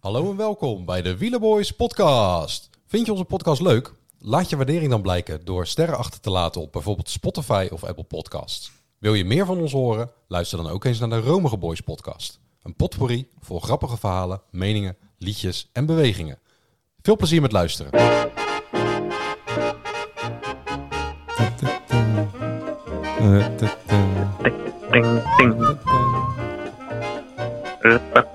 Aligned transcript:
Hallo 0.00 0.30
en 0.30 0.36
welkom 0.36 0.84
bij 0.84 1.02
de 1.02 1.16
Wielerboys 1.16 1.70
podcast. 1.70 2.70
Vind 2.86 3.06
je 3.06 3.12
onze 3.12 3.24
podcast 3.24 3.60
leuk? 3.60 3.92
Laat 4.18 4.50
je 4.50 4.56
waardering 4.56 4.90
dan 4.90 5.02
blijken 5.02 5.44
door 5.44 5.66
sterren 5.66 5.96
achter 5.96 6.20
te 6.20 6.30
laten 6.30 6.60
op 6.60 6.72
bijvoorbeeld 6.72 7.10
Spotify 7.10 7.68
of 7.72 7.84
Apple 7.84 8.04
Podcasts. 8.04 8.72
Wil 8.98 9.14
je 9.14 9.24
meer 9.24 9.46
van 9.46 9.58
ons 9.58 9.72
horen? 9.72 10.10
Luister 10.28 10.58
dan 10.58 10.70
ook 10.70 10.84
eens 10.84 10.98
naar 10.98 11.08
de 11.08 11.20
Romige 11.20 11.56
Boys 11.56 11.80
podcast. 11.80 12.40
Een 12.62 12.76
potpourri 12.76 13.28
vol 13.40 13.60
grappige 13.60 13.96
verhalen, 13.96 14.42
meningen, 14.50 14.96
liedjes 15.18 15.68
en 15.72 15.86
bewegingen. 15.86 16.38
Veel 17.02 17.16
plezier 17.16 17.40
met 17.40 17.52
luisteren. 17.52 17.90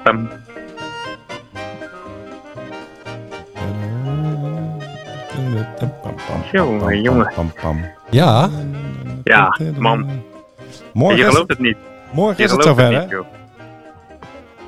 Ding. 0.04 0.35
Jongen, 6.56 7.02
jongen. 7.02 7.32
Pam, 7.36 7.52
pam. 7.62 7.86
Ja, 8.10 8.50
Ja, 9.24 9.58
man. 9.78 10.10
Morgen 10.94 11.18
Je 11.18 11.24
is, 11.24 11.30
gelooft 11.30 11.50
het 11.50 11.60
niet. 11.60 11.78
morgen 12.14 12.38
Je 12.38 12.44
is 12.44 12.52
het 12.52 12.64
zover, 12.64 12.94
hè? 13.10 13.18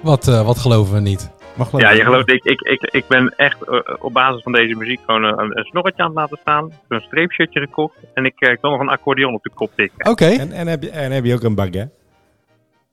wat, 0.02 0.28
eh, 0.28 0.46
wat 0.46 0.58
geloven 0.58 0.94
we 0.94 1.00
niet? 1.00 1.30
Mag 1.56 1.80
Ja, 1.80 1.90
je 1.92 2.04
gelooft, 2.04 2.32
ik, 2.32 2.44
ik, 2.44 2.62
ik, 2.62 2.82
ik 2.82 3.08
ben 3.08 3.34
echt 3.38 3.64
eh, 3.64 3.80
op 4.00 4.14
basis 4.14 4.42
van 4.44 4.52
deze 4.52 4.76
muziek 4.76 5.00
gewoon 5.06 5.24
een, 5.24 5.58
een 5.58 5.64
snorretje 5.66 6.02
aan 6.04 6.08
het 6.10 6.18
laten 6.18 6.38
staan. 6.42 6.72
Een 6.88 7.02
streepshirtje 7.02 7.60
gekocht. 7.60 7.96
En 8.14 8.26
ik, 8.26 8.34
eh, 8.40 8.52
ik 8.52 8.58
wil 8.62 8.72
nog 8.72 8.80
een 8.80 8.90
accordeon 8.90 9.34
op 9.34 9.44
de 9.44 9.52
kop 9.54 9.72
tikken. 9.76 10.10
Oké, 10.10 10.26
En, 10.26 10.52
en, 10.52 10.68
heb 10.68 10.84
je, 10.84 10.90
en 10.90 11.12
heb 11.12 11.26
je 11.26 11.34
ook 11.34 11.44
een 11.44 11.56
baguette? 11.56 11.90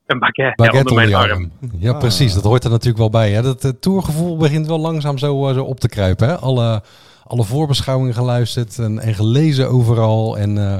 Een 0.07 0.19
baguette, 0.19 0.63
ja, 0.63 0.71
baguette 0.71 0.91
onder 0.91 1.09
mijn 1.09 1.31
arm. 1.31 1.51
Ja, 1.79 1.93
Ah. 1.93 1.99
precies. 1.99 2.35
Dat 2.35 2.45
hoort 2.45 2.65
er 2.65 2.71
natuurlijk 2.71 2.99
wel 2.99 3.11
bij. 3.11 3.31
Hè? 3.31 3.43
Dat 3.43 3.65
uh, 3.65 3.71
tourgevoel 3.81 4.37
begint 4.37 4.67
wel 4.67 4.79
langzaam 4.81 5.19
zo, 5.19 5.49
eh, 5.49 5.55
zo 5.55 5.63
op 5.65 5.81
te 5.81 5.89
kruipen. 5.89 6.29
Hè? 6.29 6.35
Alle, 6.39 6.83
alle 7.27 7.45
voorbeschouwingen 7.45 8.15
geluisterd 8.15 8.79
en, 8.79 8.99
en 8.99 9.15
gelezen 9.15 9.71
overal. 9.71 10.39
En 10.39 10.59
eh, 10.59 10.79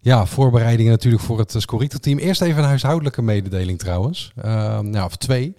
ja, 0.00 0.26
voorbereidingen 0.26 0.92
natuurlijk 0.92 1.22
voor 1.22 1.38
het 1.38 1.54
Scorito-team. 1.56 2.18
Eerst 2.18 2.40
even 2.40 2.62
een 2.62 2.68
huishoudelijke 2.68 3.22
mededeling 3.22 3.78
trouwens. 3.78 4.32
Nou, 4.80 5.04
of 5.04 5.16
twee. 5.16 5.56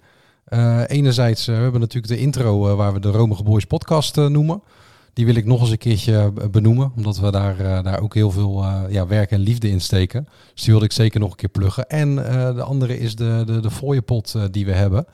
Uh, 0.48 0.80
enerzijds, 0.86 1.46
we 1.46 1.52
hebben 1.52 1.80
natuurlijk 1.80 2.12
de 2.12 2.18
intro 2.18 2.76
waar 2.76 2.92
we 2.92 3.00
de 3.00 3.10
Romige 3.10 3.42
Boys 3.42 3.64
podcast 3.64 4.16
noemen. 4.16 4.62
Die 5.12 5.26
wil 5.26 5.34
ik 5.34 5.44
nog 5.44 5.60
eens 5.60 5.70
een 5.70 5.78
keertje 5.78 6.32
benoemen, 6.50 6.92
omdat 6.96 7.18
we 7.18 7.30
daar, 7.30 7.82
daar 7.82 8.00
ook 8.00 8.14
heel 8.14 8.30
veel 8.30 8.64
ja, 8.88 9.06
werk 9.06 9.30
en 9.30 9.40
liefde 9.40 9.70
in 9.70 9.80
steken. 9.80 10.28
Dus 10.54 10.62
die 10.62 10.70
wilde 10.70 10.84
ik 10.84 10.92
zeker 10.92 11.20
nog 11.20 11.30
een 11.30 11.36
keer 11.36 11.48
pluggen. 11.48 11.88
En 11.88 12.14
de 12.54 12.62
andere 12.62 12.98
is 12.98 13.16
de, 13.16 13.42
de, 13.46 13.60
de 13.60 13.70
fooiepot 13.70 14.34
die 14.50 14.66
we 14.66 14.72
hebben. 14.72 15.06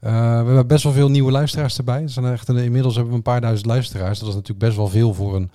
We 0.00 0.08
hebben 0.08 0.66
best 0.66 0.84
wel 0.84 0.92
veel 0.92 1.10
nieuwe 1.10 1.30
luisteraars 1.30 1.78
erbij. 1.78 2.02
Er 2.02 2.08
zijn 2.08 2.32
echt 2.32 2.48
een, 2.48 2.56
inmiddels 2.56 2.94
hebben 2.94 3.12
we 3.12 3.18
een 3.18 3.24
paar 3.24 3.40
duizend 3.40 3.66
luisteraars. 3.66 4.18
Dat 4.18 4.28
is 4.28 4.34
natuurlijk 4.34 4.64
best 4.64 4.76
wel 4.76 4.88
veel 4.88 5.14
voor 5.14 5.36
een 5.36 5.50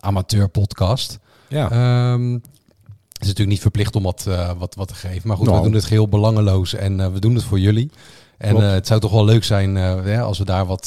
amateur 0.00 0.48
podcast. 0.48 1.18
Ja. 1.48 2.12
Um, 2.12 2.32
het 2.32 3.28
is 3.28 3.34
natuurlijk 3.34 3.48
niet 3.48 3.60
verplicht 3.60 3.96
om 3.96 4.02
wat, 4.02 4.28
wat, 4.58 4.74
wat 4.74 4.88
te 4.88 4.94
geven. 4.94 5.28
Maar 5.28 5.36
goed, 5.36 5.46
no. 5.46 5.56
we 5.56 5.62
doen 5.62 5.72
het 5.72 5.84
geheel 5.84 6.08
belangeloos 6.08 6.74
en 6.74 7.12
we 7.12 7.18
doen 7.18 7.34
het 7.34 7.44
voor 7.44 7.60
jullie. 7.60 7.90
En 8.38 8.56
het 8.56 8.86
zou 8.86 9.00
toch 9.00 9.12
wel 9.12 9.24
leuk 9.24 9.44
zijn 9.44 9.76
als 10.20 10.38
we 10.38 10.44
daar 10.44 10.66
wat, 10.66 10.86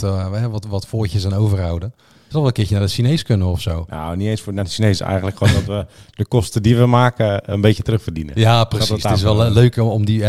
wat, 0.50 0.66
wat 0.66 0.88
voortjes 0.88 1.25
aan 1.25 1.33
overhouden. 1.33 1.94
Zal 2.34 2.42
wel 2.42 2.52
een 2.52 2.58
keertje 2.58 2.76
naar 2.78 2.88
de 2.88 2.94
Chinees 2.94 3.23
kunnen 3.23 3.48
of 3.48 3.62
zo. 3.62 3.86
Nou, 3.89 4.17
niet 4.17 4.28
eens 4.28 4.42
voor 4.42 4.53
naar 4.53 4.64
de 4.64 4.70
Chinees. 4.70 5.00
Eigenlijk 5.00 5.38
gewoon 5.38 5.53
dat 5.53 5.64
we 5.66 5.86
de 6.22 6.26
kosten 6.26 6.64
die 6.64 6.78
we 6.78 6.86
maken 6.86 7.52
een 7.52 7.62
beetje 7.62 7.84
terugverdienen. 7.84 8.39
Ja, 8.39 8.64
precies. 8.64 9.03
Het 9.03 9.12
is 9.12 9.22
wel 9.22 9.52
leuk 9.52 9.78
om 9.78 10.06
die, 10.06 10.20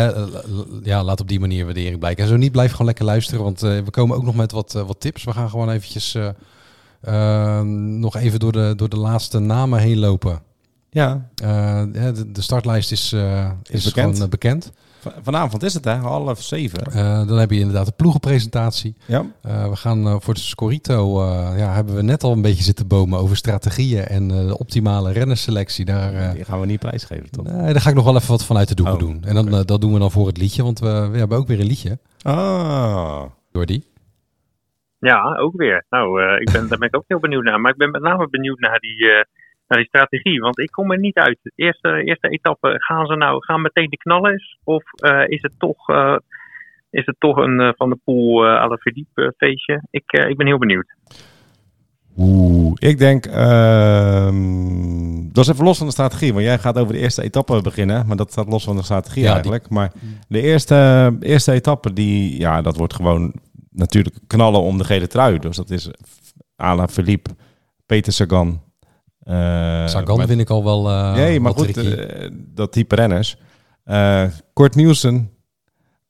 ja, 0.83 1.05
laat 1.05 1.21
op 1.21 1.29
die 1.29 1.41
manier 1.41 1.65
waardering 1.65 1.99
blijken. 1.99 2.25
En 2.25 2.31
zo 2.31 2.37
niet, 2.37 2.53
blijf 2.53 2.71
gewoon 2.71 2.87
lekker 2.87 3.05
luisteren. 3.05 3.43
Want 3.43 3.61
we 3.61 3.91
komen 3.91 4.17
ook 4.17 4.25
nog 4.25 4.35
met 4.35 4.53
wat, 4.53 4.73
wat 4.73 5.01
tips. 5.01 5.25
We 5.25 5.33
gaan 5.33 5.51
gewoon 5.51 5.71
eventjes 5.71 6.17
nog 8.01 8.17
even 8.17 8.41
door 8.41 8.53
de, 8.53 8.73
door 8.77 8.89
de 8.89 8.99
laatste 8.99 9.39
namen 9.39 9.79
heen 9.81 9.99
lopen. 9.99 10.43
Ja. 10.91 11.29
de, 11.35 12.25
de 12.33 12.43
startlijst 12.43 12.93
is, 12.93 13.13
is, 13.13 13.23
is 13.71 13.85
bekend. 13.85 14.15
gewoon 14.15 14.31
bekend. 14.31 14.73
Vanavond 15.23 15.63
is 15.63 15.75
het, 15.75 15.85
hè? 15.85 15.95
Half 15.95 16.43
zeven. 16.43 16.83
Uh, 16.89 17.27
dan 17.27 17.39
heb 17.39 17.51
je 17.51 17.59
inderdaad 17.59 17.87
de 17.87 17.93
ploegenpresentatie. 17.97 18.97
Ja. 19.07 19.25
Uh, 19.47 19.69
we 19.69 19.77
gaan 19.77 20.07
uh, 20.07 20.17
voor 20.19 20.35
de 20.35 20.41
Scorito, 20.41 21.25
ja, 21.57 21.73
hebben 21.73 21.95
we 21.95 22.03
net 22.03 22.23
al 22.23 22.33
een 22.33 22.43
beetje 22.43 22.63
zitten 22.63 22.87
bomen 22.87 23.19
over 23.19 23.37
strategieën 23.37 24.05
en 24.05 24.29
de 24.29 24.59
optimale 24.59 25.13
rennerselectie. 25.13 25.85
Daar, 25.85 26.35
Die 26.35 26.45
gaan 26.45 26.61
we 26.61 26.67
niet 26.67 26.79
prijsgeven, 26.79 27.31
toch? 27.31 27.45
Nee, 27.45 27.73
daar 27.73 27.81
ga 27.81 27.89
ik 27.89 27.95
nog 27.95 28.05
wel 28.05 28.17
even 28.17 28.29
wat 28.29 28.45
vanuit 28.45 28.69
de 28.69 28.75
doeken 28.75 28.95
oh, 28.95 29.01
doen. 29.01 29.23
En 29.25 29.35
dan, 29.35 29.49
okay. 29.49 29.65
dat 29.65 29.81
doen 29.81 29.93
we 29.93 29.99
dan 29.99 30.11
voor 30.11 30.27
het 30.27 30.39
liedje, 30.39 30.63
want 30.63 30.79
we, 30.79 31.09
we 31.13 31.19
hebben 31.19 31.39
ook 31.39 31.47
weer 31.47 31.61
een 31.61 31.67
liedje. 31.67 31.99
Ah. 32.23 33.23
Jordi? 33.53 33.85
Ja, 34.99 35.37
ook 35.37 35.57
weer. 35.57 35.85
Nou, 35.91 36.21
ik 36.41 36.51
ben, 36.53 36.69
daar 36.69 36.79
ben 36.79 36.89
ik 36.89 36.97
ook 36.97 37.05
heel 37.07 37.19
benieuwd 37.19 37.45
naar. 37.45 37.61
Maar 37.61 37.71
ik 37.71 37.79
ben 37.79 37.91
met 37.91 38.03
name 38.03 38.29
benieuwd 38.29 38.59
naar 38.59 38.79
die 38.79 39.25
naar 39.69 39.79
die 39.79 39.87
strategie. 39.87 40.41
Want 40.41 40.59
ik 40.59 40.71
kom 40.71 40.93
er 40.93 40.99
niet 40.99 41.17
uit. 41.17 41.39
De 41.43 41.53
eerste, 41.55 42.03
eerste 42.05 42.29
etappe, 42.29 42.75
gaan 42.79 43.07
ze 43.07 43.15
nou 43.15 43.45
gaan 43.45 43.63
meteen 43.63 43.91
de 43.91 43.97
knallers? 43.97 44.59
Of 44.65 44.83
uh, 44.97 45.23
is 45.27 45.43
het 45.43 45.59
toch, 45.59 45.89
uh, 45.89 46.17
is 46.91 47.07
het 47.07 47.17
toch 47.19 47.37
een 47.37 47.61
uh, 47.61 47.71
Van 47.77 47.91
de 47.91 47.99
Poel 48.05 48.47
uh, 48.47 48.61
Alle 48.61 48.79
Verdiep 48.79 49.33
feestje? 49.37 49.83
Ik, 49.91 50.13
ik 50.13 50.37
ben 50.37 50.47
heel 50.47 50.59
benieuwd. 50.59 50.95
Oeh, 52.17 52.73
ik 52.75 52.99
denk, 52.99 53.27
uh, 53.27 54.31
dat 55.33 55.45
is 55.45 55.51
even 55.51 55.65
los 55.65 55.79
van 55.79 55.87
de 55.87 55.93
strategie. 55.93 56.33
Want 56.33 56.45
jij 56.45 56.59
gaat 56.59 56.79
over 56.79 56.93
de 56.93 56.99
eerste 56.99 57.23
etappe 57.23 57.63
beginnen. 57.63 58.07
Maar 58.07 58.17
dat 58.17 58.31
staat 58.31 58.49
los 58.49 58.65
van 58.65 58.77
de 58.77 58.83
strategie 58.83 59.23
ja, 59.23 59.33
eigenlijk. 59.33 59.69
Die... 59.69 59.73
Maar 59.73 59.93
de 60.29 60.41
eerste, 60.41 61.17
eerste 61.21 61.53
etappe, 61.53 61.93
die, 61.93 62.39
ja, 62.39 62.63
dat 62.63 62.77
wordt 62.77 62.95
gewoon 62.95 63.35
natuurlijk 63.71 64.19
knallen 64.27 64.61
om 64.61 64.79
de 64.79 64.85
gele 64.85 65.07
trui. 65.07 65.39
Dus 65.39 65.57
dat 65.57 65.71
is 65.71 65.91
Ala 66.57 66.89
Philippe, 66.89 67.31
Peter 67.87 68.13
Sagan, 68.13 68.63
Sagan 69.25 70.17
maar, 70.17 70.27
vind 70.27 70.41
ik 70.41 70.51
al 70.51 70.65
wel. 70.65 70.91
Uh, 70.91 71.15
nee, 71.15 71.41
maar 71.41 71.53
goed, 71.53 71.77
uh, 71.77 72.31
dat 72.31 72.73
type 72.73 72.95
renners. 72.95 73.37
Kort 74.53 74.75
Nielsen. 74.75 75.31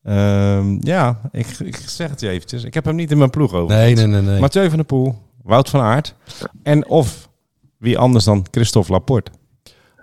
Ehm, 0.02 0.76
ja, 0.80 1.20
ik, 1.32 1.47
ik 1.47 1.76
zeg 1.76 2.10
het 2.10 2.20
je 2.20 2.28
eventjes. 2.28 2.64
Ik 2.64 2.74
heb 2.74 2.84
hem 2.84 2.94
niet 2.94 3.10
in 3.10 3.19
mijn 3.19 3.30
ploeg 3.30 3.53
over. 3.53 3.76
Nee, 3.76 3.94
nee, 3.94 4.06
nee. 4.06 4.22
nee. 4.22 4.41
Mathieu 4.41 4.69
van 4.69 4.76
der 4.76 4.86
Poel, 4.86 5.14
Wout 5.42 5.70
van 5.70 5.80
Aert. 5.80 6.14
En 6.62 6.88
of 6.88 7.28
wie 7.78 7.98
anders 7.98 8.24
dan 8.24 8.47
Christophe 8.50 8.92
Laporte. 8.92 9.30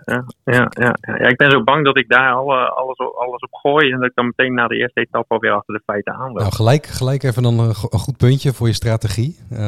Ja, 0.04 0.24
ja, 0.44 0.66
ja, 0.70 0.96
ja, 1.00 1.28
ik 1.28 1.36
ben 1.36 1.50
zo 1.50 1.62
bang 1.64 1.84
dat 1.84 1.96
ik 1.96 2.08
daar 2.08 2.32
alle, 2.32 2.68
alles, 2.68 2.98
alles 2.98 3.40
op 3.40 3.52
gooi 3.52 3.90
en 3.90 3.98
dat 3.98 4.08
ik 4.08 4.14
dan 4.14 4.26
meteen 4.26 4.54
na 4.54 4.68
de 4.68 4.76
eerste 4.76 5.00
etappe 5.00 5.34
alweer 5.34 5.52
achter 5.52 5.74
de 5.74 5.82
feiten 5.86 6.14
aanloop. 6.14 6.38
Nou, 6.38 6.52
gelijk, 6.52 6.86
gelijk 6.86 7.22
even 7.22 7.42
dan 7.42 7.58
een, 7.58 7.68
een 7.68 7.98
goed 7.98 8.16
puntje 8.16 8.52
voor 8.52 8.66
je 8.66 8.72
strategie. 8.72 9.36
Uh, 9.52 9.58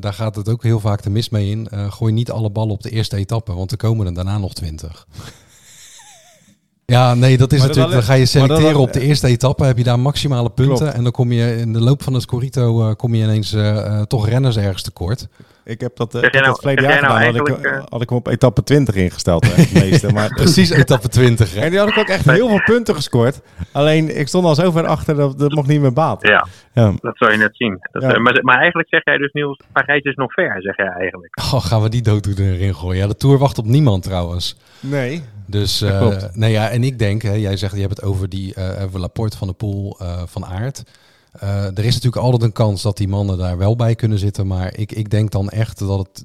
daar 0.00 0.12
gaat 0.12 0.36
het 0.36 0.48
ook 0.48 0.62
heel 0.62 0.80
vaak 0.80 1.02
de 1.02 1.10
mis 1.10 1.30
mee 1.30 1.50
in. 1.50 1.68
Uh, 1.74 1.90
gooi 1.90 2.12
niet 2.12 2.30
alle 2.30 2.50
ballen 2.50 2.72
op 2.72 2.82
de 2.82 2.90
eerste 2.90 3.16
etappe, 3.16 3.54
want 3.54 3.70
er 3.70 3.76
komen 3.76 4.06
er 4.06 4.14
daarna 4.14 4.38
nog 4.38 4.54
twintig. 4.54 5.06
Ja, 6.86 7.14
nee, 7.14 7.38
dat 7.38 7.52
is 7.52 7.58
maar 7.58 7.68
natuurlijk. 7.68 7.94
Dan 7.94 8.02
ga 8.02 8.14
je 8.14 8.26
selecteren 8.26 8.72
dan, 8.72 8.80
op 8.80 8.92
de 8.92 9.00
eerste 9.00 9.26
etappe, 9.26 9.64
heb 9.64 9.78
je 9.78 9.84
daar 9.84 10.00
maximale 10.00 10.50
punten. 10.50 10.76
Klopt. 10.76 10.94
En 10.94 11.02
dan 11.02 11.12
kom 11.12 11.32
je 11.32 11.56
in 11.56 11.72
de 11.72 11.80
loop 11.80 12.02
van 12.02 12.12
het 12.12 12.22
Scorito 12.22 12.88
uh, 12.88 12.94
kom 12.94 13.14
je 13.14 13.22
ineens 13.22 13.52
uh, 13.52 14.02
toch 14.02 14.28
renners 14.28 14.56
ergens 14.56 14.82
tekort. 14.82 15.28
Ik 15.66 15.80
heb 15.80 15.96
dat, 15.96 16.14
uh, 16.14 16.22
ik 16.22 16.32
heb 16.32 16.42
nou, 16.42 16.46
dat 16.46 16.58
verleden 16.58 16.84
jaar 16.84 16.92
gedaan. 16.92 17.20
Nou 17.20 17.38
had, 17.38 17.48
ik, 17.48 17.84
had 17.88 18.02
ik 18.02 18.08
hem 18.08 18.18
op 18.18 18.26
etappe 18.26 18.62
20 18.62 18.94
ingesteld. 18.94 19.72
Meeste, 19.74 20.12
maar, 20.12 20.28
Precies 20.42 20.70
etappe 20.70 21.08
20. 21.08 21.54
Hè? 21.54 21.60
En 21.60 21.70
die 21.70 21.78
had 21.78 21.88
ik 21.88 21.98
ook 21.98 22.08
echt 22.08 22.30
heel 22.30 22.48
veel 22.48 22.62
punten 22.64 22.94
gescoord. 22.94 23.40
Alleen 23.72 24.18
ik 24.18 24.28
stond 24.28 24.44
al 24.44 24.54
zo 24.54 24.70
ver 24.70 24.86
achter 24.86 25.14
dat 25.14 25.38
dat 25.38 25.52
mocht 25.52 25.68
niet 25.68 25.80
meer 25.80 25.92
baten. 25.92 26.30
Ja, 26.30 26.46
ja. 26.72 26.92
dat 27.00 27.16
zou 27.16 27.32
je 27.32 27.38
net 27.38 27.56
zien. 27.56 27.78
Dat, 27.92 28.02
ja. 28.02 28.18
maar, 28.18 28.38
maar 28.42 28.58
eigenlijk 28.58 28.88
zeg 28.88 29.04
jij 29.04 29.16
dus 29.16 29.32
Niels, 29.32 29.60
Parijs 29.72 30.02
is 30.02 30.14
nog 30.14 30.32
ver, 30.32 30.62
zeg 30.62 30.76
jij 30.76 30.88
eigenlijk. 30.88 31.38
Oh, 31.38 31.64
gaan 31.64 31.82
we 31.82 31.88
die 31.88 32.02
dooddoener 32.02 32.52
erin 32.52 32.74
gooien? 32.74 33.00
Ja, 33.00 33.06
de 33.06 33.16
Tour 33.16 33.38
wacht 33.38 33.58
op 33.58 33.66
niemand 33.66 34.02
trouwens. 34.02 34.56
Nee. 34.80 35.22
Dus, 35.46 35.82
uh, 35.82 36.22
nee 36.32 36.50
ja, 36.50 36.68
en 36.68 36.82
ik 36.82 36.98
denk, 36.98 37.22
hè, 37.22 37.32
jij 37.32 37.56
zegt, 37.56 37.74
je 37.74 37.80
hebt 37.80 37.96
het 37.96 38.04
over 38.04 38.28
die 38.28 38.54
uh, 38.58 38.94
Laporte 38.94 39.36
van 39.36 39.48
de 39.48 39.54
Poel 39.54 39.98
uh, 40.02 40.22
van 40.26 40.44
Aert. 40.44 40.84
Uh, 41.42 41.64
er 41.64 41.84
is 41.84 41.94
natuurlijk 41.94 42.22
altijd 42.22 42.42
een 42.42 42.52
kans 42.52 42.82
dat 42.82 42.96
die 42.96 43.08
mannen 43.08 43.38
daar 43.38 43.58
wel 43.58 43.76
bij 43.76 43.94
kunnen 43.94 44.18
zitten. 44.18 44.46
Maar 44.46 44.76
ik, 44.76 44.92
ik 44.92 45.10
denk 45.10 45.30
dan 45.30 45.48
echt 45.48 45.78
dat 45.78 45.98
het, 45.98 46.24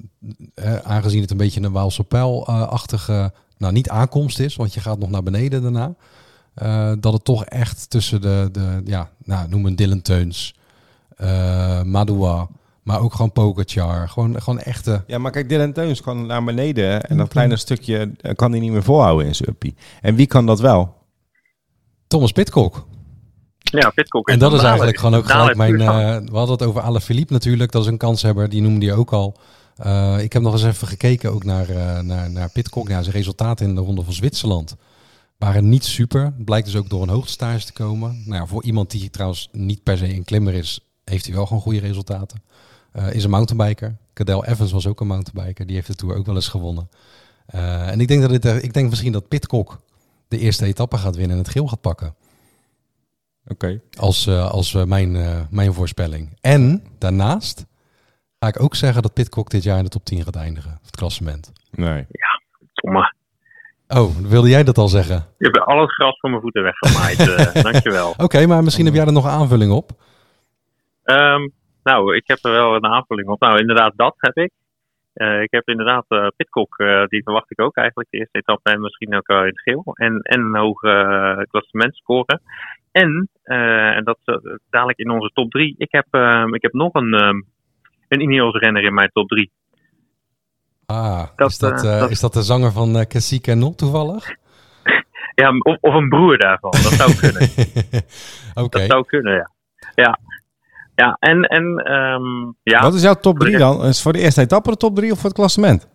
uh, 0.54 0.76
aangezien 0.76 1.20
het 1.20 1.30
een 1.30 1.36
beetje 1.36 1.62
een 1.62 1.72
Waalse 1.72 2.04
pijl-achtige, 2.04 3.32
nou 3.58 3.72
niet 3.72 3.88
aankomst 3.88 4.38
is, 4.38 4.56
want 4.56 4.74
je 4.74 4.80
gaat 4.80 4.98
nog 4.98 5.10
naar 5.10 5.22
beneden 5.22 5.62
daarna. 5.62 5.94
Uh, 6.62 6.92
dat 7.00 7.12
het 7.12 7.24
toch 7.24 7.44
echt 7.44 7.90
tussen 7.90 8.20
de, 8.20 8.48
de 8.52 8.80
ja, 8.84 9.10
nou, 9.24 9.48
noem 9.48 9.66
een 9.66 9.76
Dylan 9.76 10.02
Teuns, 10.02 10.54
Madoua, 11.84 12.48
maar 12.82 13.00
ook 13.00 13.14
gewoon 13.14 13.32
Pogacar. 13.32 14.08
Gewoon, 14.08 14.42
gewoon 14.42 14.58
echte... 14.58 15.04
Ja, 15.06 15.18
maar 15.18 15.30
kijk, 15.30 15.48
Dylan 15.48 15.72
Teuns 15.72 16.00
kan 16.00 16.26
naar 16.26 16.44
beneden 16.44 17.02
en 17.02 17.16
dat 17.16 17.28
kleine 17.28 17.56
stukje 17.56 18.10
kan 18.34 18.50
hij 18.50 18.60
niet 18.60 18.72
meer 18.72 18.82
volhouden 18.82 19.26
in 19.26 19.34
zijn 19.34 19.48
uppie. 19.48 19.74
En 20.00 20.14
wie 20.14 20.26
kan 20.26 20.46
dat 20.46 20.60
wel? 20.60 20.94
Thomas 22.06 22.32
Pitcock. 22.32 22.86
Ja, 23.80 23.90
Pitcock. 23.90 24.28
En 24.28 24.38
dat 24.38 24.52
is 24.52 24.62
eigenlijk 24.62 24.98
gewoon 24.98 25.14
ook 25.14 25.30
gelijk 25.30 25.56
mijn... 25.56 25.80
Uh, 25.80 26.16
we 26.30 26.36
hadden 26.36 26.56
het 26.56 26.62
over 26.62 26.80
Ale 26.80 27.00
Philippe 27.00 27.32
natuurlijk. 27.32 27.72
Dat 27.72 27.82
is 27.82 27.88
een 27.88 27.96
kanshebber. 27.96 28.48
Die 28.48 28.62
noemde 28.62 28.86
je 28.86 28.92
ook 28.92 29.12
al. 29.12 29.36
Uh, 29.86 30.18
ik 30.22 30.32
heb 30.32 30.42
nog 30.42 30.52
eens 30.52 30.64
even 30.64 30.88
gekeken 30.88 31.32
ook 31.32 31.44
naar, 31.44 31.70
uh, 31.70 31.98
naar, 31.98 32.30
naar 32.30 32.50
Pitcock. 32.50 32.88
Ja, 32.88 33.02
zijn 33.02 33.16
resultaten 33.16 33.66
in 33.66 33.74
de 33.74 33.80
Ronde 33.80 34.02
van 34.02 34.12
Zwitserland 34.12 34.76
waren 35.42 35.68
niet 35.68 35.84
super. 35.84 36.32
Blijkt 36.38 36.66
dus 36.66 36.76
ook 36.76 36.90
door 36.90 37.02
een 37.02 37.08
hoogtestage 37.08 37.66
te 37.66 37.72
komen. 37.72 38.22
Nou 38.26 38.40
ja, 38.40 38.46
voor 38.46 38.64
iemand 38.64 38.90
die 38.90 39.10
trouwens 39.10 39.48
niet 39.52 39.82
per 39.82 39.98
se 39.98 40.14
een 40.14 40.24
klimmer 40.24 40.54
is... 40.54 40.80
heeft 41.04 41.26
hij 41.26 41.34
wel 41.34 41.46
gewoon 41.46 41.62
goede 41.62 41.80
resultaten. 41.80 42.42
Eh, 42.92 43.12
is 43.12 43.24
een 43.24 43.30
mountainbiker. 43.30 43.96
Cadel 44.14 44.44
Evans 44.44 44.72
was 44.72 44.86
ook 44.86 45.00
een 45.00 45.06
mountainbiker. 45.06 45.66
Die 45.66 45.74
heeft 45.74 45.86
de 45.86 45.94
Tour 45.94 46.16
ook 46.16 46.26
wel 46.26 46.34
eens 46.34 46.48
gewonnen. 46.48 46.88
Eh, 47.46 47.88
en 47.88 48.00
ik 48.00 48.08
denk, 48.08 48.20
dat 48.20 48.42
dit, 48.42 48.62
ik 48.62 48.72
denk 48.72 48.90
misschien 48.90 49.12
dat 49.12 49.28
Pitcock 49.28 49.80
de 50.28 50.38
eerste 50.38 50.64
etappe 50.66 50.98
gaat 50.98 51.16
winnen 51.16 51.36
en 51.36 51.42
het 51.42 51.52
geel 51.52 51.68
gaat 51.68 51.80
pakken. 51.80 52.14
Oké. 53.46 53.80
Als, 53.98 54.26
eh, 54.26 54.50
als 54.50 54.74
eh, 54.74 54.84
mijn, 54.84 55.16
eh, 55.16 55.40
mijn 55.50 55.72
voorspelling. 55.72 56.36
En 56.40 56.82
daarnaast 56.98 57.66
ga 58.38 58.48
ik 58.48 58.62
ook 58.62 58.74
zeggen 58.74 59.02
dat 59.02 59.14
Pitcock 59.14 59.50
dit 59.50 59.62
jaar 59.62 59.78
in 59.78 59.84
de 59.84 59.90
top 59.90 60.04
10 60.04 60.22
gaat 60.22 60.36
eindigen. 60.36 60.78
Het 60.82 60.96
klassement. 60.96 61.52
Nee. 61.70 62.06
Domme. 62.74 63.14
Oh, 63.88 64.16
wilde 64.16 64.48
jij 64.48 64.64
dat 64.64 64.78
al 64.78 64.88
zeggen? 64.88 65.26
Je 65.38 65.44
hebt 65.44 65.58
al 65.58 65.80
het 65.80 65.92
gras 65.92 66.18
van 66.20 66.30
mijn 66.30 66.42
voeten 66.42 66.62
weggemaaid. 66.62 67.18
eh 67.18 67.62
dankjewel. 67.72 68.14
Oké, 68.16 68.46
maar 68.46 68.62
misschien 68.62 68.84
heb 68.84 68.94
jij 68.94 69.06
er 69.06 69.12
nog 69.12 69.24
een 69.24 69.30
aanvulling 69.30 69.72
op. 69.72 69.90
Ehm, 71.04 71.48
nou, 71.82 72.16
ik 72.16 72.22
heb 72.26 72.38
er 72.44 72.50
wel 72.50 72.74
een 72.74 72.86
aanvulling 72.86 73.28
op. 73.28 73.40
Nou, 73.40 73.58
inderdaad, 73.58 73.92
dat 73.96 74.14
heb 74.16 74.36
ik. 74.36 74.52
Eh, 75.12 75.42
ik 75.42 75.50
heb 75.50 75.68
inderdaad 75.68 76.04
eh 76.08 76.26
Pitcock, 76.36 76.78
eh, 76.78 77.04
die 77.06 77.22
verwacht 77.22 77.50
ik 77.50 77.60
ook 77.60 77.76
eigenlijk 77.76 78.10
de 78.10 78.18
eerste 78.18 78.38
etappe 78.38 78.70
en 78.70 78.80
misschien 78.80 79.16
ook 79.16 79.26
wel 79.26 79.40
in 79.40 79.46
het 79.46 79.60
geel. 79.60 79.82
En, 79.94 80.20
en 80.20 80.40
een 80.40 80.56
hoge 80.56 80.88
uh, 80.88 81.44
klassement 81.50 81.96
scoren. 81.96 82.42
En, 82.92 83.28
eh, 83.42 83.96
en 83.96 84.04
dat 84.04 84.18
is 84.24 84.34
eh, 84.34 84.54
dadelijk 84.70 84.98
in 84.98 85.10
onze 85.10 85.30
top 85.34 85.50
3. 85.50 85.74
Ik 85.78 85.92
heb, 85.92 86.06
ehm, 86.10 86.54
ik 86.54 86.62
heb 86.62 86.72
nog 86.72 86.94
een, 86.94 87.12
ehm, 87.14 87.40
een 88.08 88.20
Ineos 88.20 88.54
renner 88.54 88.82
in 88.84 88.94
mijn 88.94 89.10
top 89.12 89.28
3. 89.28 89.50
Ah, 90.86 91.24
Dat, 91.36 91.50
is, 91.50 91.58
dat, 91.58 91.84
eh, 91.84 91.94
eh, 91.94 92.00
dat- 92.00 92.10
is 92.10 92.20
dat 92.20 92.32
de 92.32 92.42
zanger 92.42 92.72
van 92.72 92.96
uh, 92.96 93.02
Cassie 93.02 93.40
Canot 93.40 93.78
toevallig? 93.78 94.30
Ja, 95.34 95.48
of, 95.58 95.76
of 95.80 95.94
een 95.94 96.08
broer 96.08 96.38
daarvan. 96.38 96.70
Dat 96.70 96.80
zou 96.92 97.16
kunnen. 97.16 97.42
Oké. 98.64 98.78
Dat 98.78 98.86
zou 98.90 99.04
kunnen, 99.06 99.34
ja. 99.34 99.50
Ja, 99.94 100.18
ja 100.94 101.16
en, 101.20 101.42
en 101.42 101.76
ehm, 101.76 102.50
ja, 102.62 102.80
Wat 102.82 102.94
is 102.94 103.02
jouw 103.02 103.14
top 103.14 103.38
3 103.38 103.58
dan? 103.58 103.84
Is 103.84 104.02
voor 104.02 104.12
de 104.12 104.18
eerste 104.18 104.40
etappe 104.40 104.70
de 104.70 104.76
top 104.76 104.96
3 104.96 105.12
of 105.12 105.16
voor 105.18 105.28
het 105.28 105.38
klassement? 105.38 105.88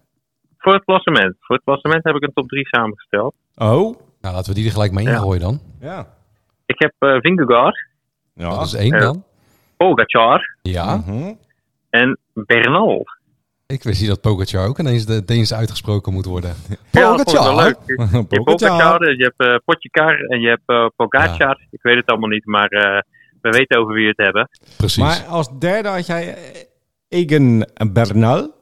voor 0.57 0.73
het 0.73 0.83
klassement. 0.83 1.35
Voor 1.39 1.55
het 1.55 1.65
klassement 1.65 2.03
heb 2.03 2.15
ik 2.15 2.21
een 2.23 2.33
top 2.33 2.47
3 2.47 2.67
samengesteld. 2.67 3.35
Oh. 3.55 3.99
Nou, 4.21 4.35
laten 4.35 4.49
we 4.49 4.53
die 4.53 4.65
er 4.65 4.71
gelijk 4.71 4.91
mee 4.91 5.05
Ja. 5.05 5.11
ingooien 5.11 5.41
dan. 5.41 5.59
Ja. 5.79 6.07
Ik 6.67 6.75
heb 6.81 6.93
eh 6.99 7.17
Vingegaard, 7.19 7.85
Ja. 8.33 8.49
Dat 8.49 8.65
is 8.65 8.73
één 8.73 8.99
dan. 8.99 9.23
Pogacar 9.77 10.55
Ja, 10.61 10.95
Mhm. 10.95 11.33
en 11.89 12.17
Bernal. 12.33 13.05
ik 13.65 13.83
wist 13.83 13.99
niet 13.99 14.09
dat 14.09 14.21
Pogacar 14.21 14.67
ook 14.67 14.79
ineens 14.79 15.05
de 15.05 15.25
Deens 15.25 15.53
uitgesproken 15.53 16.13
moet 16.13 16.25
worden. 16.25 16.53
Ja, 16.91 17.15
wel 17.25 17.55
leuk. 17.55 17.77
Je 17.85 17.95
hebt 18.11 18.27
Pogacar. 18.27 18.43
Pogacar, 18.43 19.15
je 19.17 19.23
hebt 19.23 19.39
eh 19.51 19.55
Potjekar 19.65 20.19
en 20.19 20.39
je 20.41 20.47
hebt 20.47 20.61
eh 20.65 20.85
Pogacar. 20.95 21.67
Ik 21.71 21.81
weet 21.81 21.95
het 21.95 22.05
allemaal 22.05 22.29
niet, 22.29 22.45
maar 22.45 22.67
eh, 22.69 23.01
we 23.41 23.49
weten 23.49 23.79
over 23.79 23.93
wie 23.93 24.03
we 24.03 24.09
het 24.09 24.25
hebben. 24.25 24.49
Precies. 24.77 25.03
Maar 25.03 25.23
als 25.29 25.59
derde 25.59 25.89
had 25.89 26.05
jij 26.05 26.33
eh, 26.35 26.61
Egan 27.07 27.65
Bernal. 27.93 28.55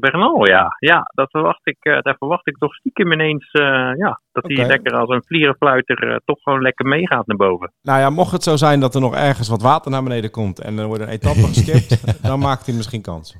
Bernal, 0.00 0.46
ja. 0.46 0.76
Ja, 0.78 1.10
dat 1.14 1.30
verwacht 1.30 1.60
ik, 1.66 1.76
eh, 1.80 2.00
daar 2.00 2.16
verwacht 2.18 2.46
ik 2.46 2.56
toch 2.58 2.74
stiekem 2.74 3.12
ineens 3.12 3.50
eh, 3.50 3.62
ja, 3.96 4.20
dat 4.32 4.44
hij 4.46 4.66
lekker 4.66 4.92
als 4.92 5.08
een 5.08 5.22
vlierenfluiter 5.26 6.10
eh, 6.10 6.16
toch 6.24 6.42
gewoon 6.42 6.62
lekker 6.62 6.86
meegaat 6.86 7.26
naar 7.26 7.36
boven. 7.36 7.72
Nou 7.82 8.00
ja, 8.00 8.10
mocht 8.10 8.32
het 8.32 8.42
zo 8.42 8.56
zijn 8.56 8.80
dat 8.80 8.94
er 8.94 9.00
nog 9.00 9.14
ergens 9.14 9.48
wat 9.48 9.62
water 9.62 9.90
naar 9.90 10.02
beneden 10.02 10.30
komt 10.30 10.60
en 10.60 10.78
er 10.78 10.86
wordt 10.86 11.02
een 11.02 11.08
etappe 11.08 11.40
geskipt, 11.52 12.22
dan 12.22 12.38
maakt 12.38 12.66
hij 12.66 12.74
misschien 12.74 13.02
kans. 13.02 13.36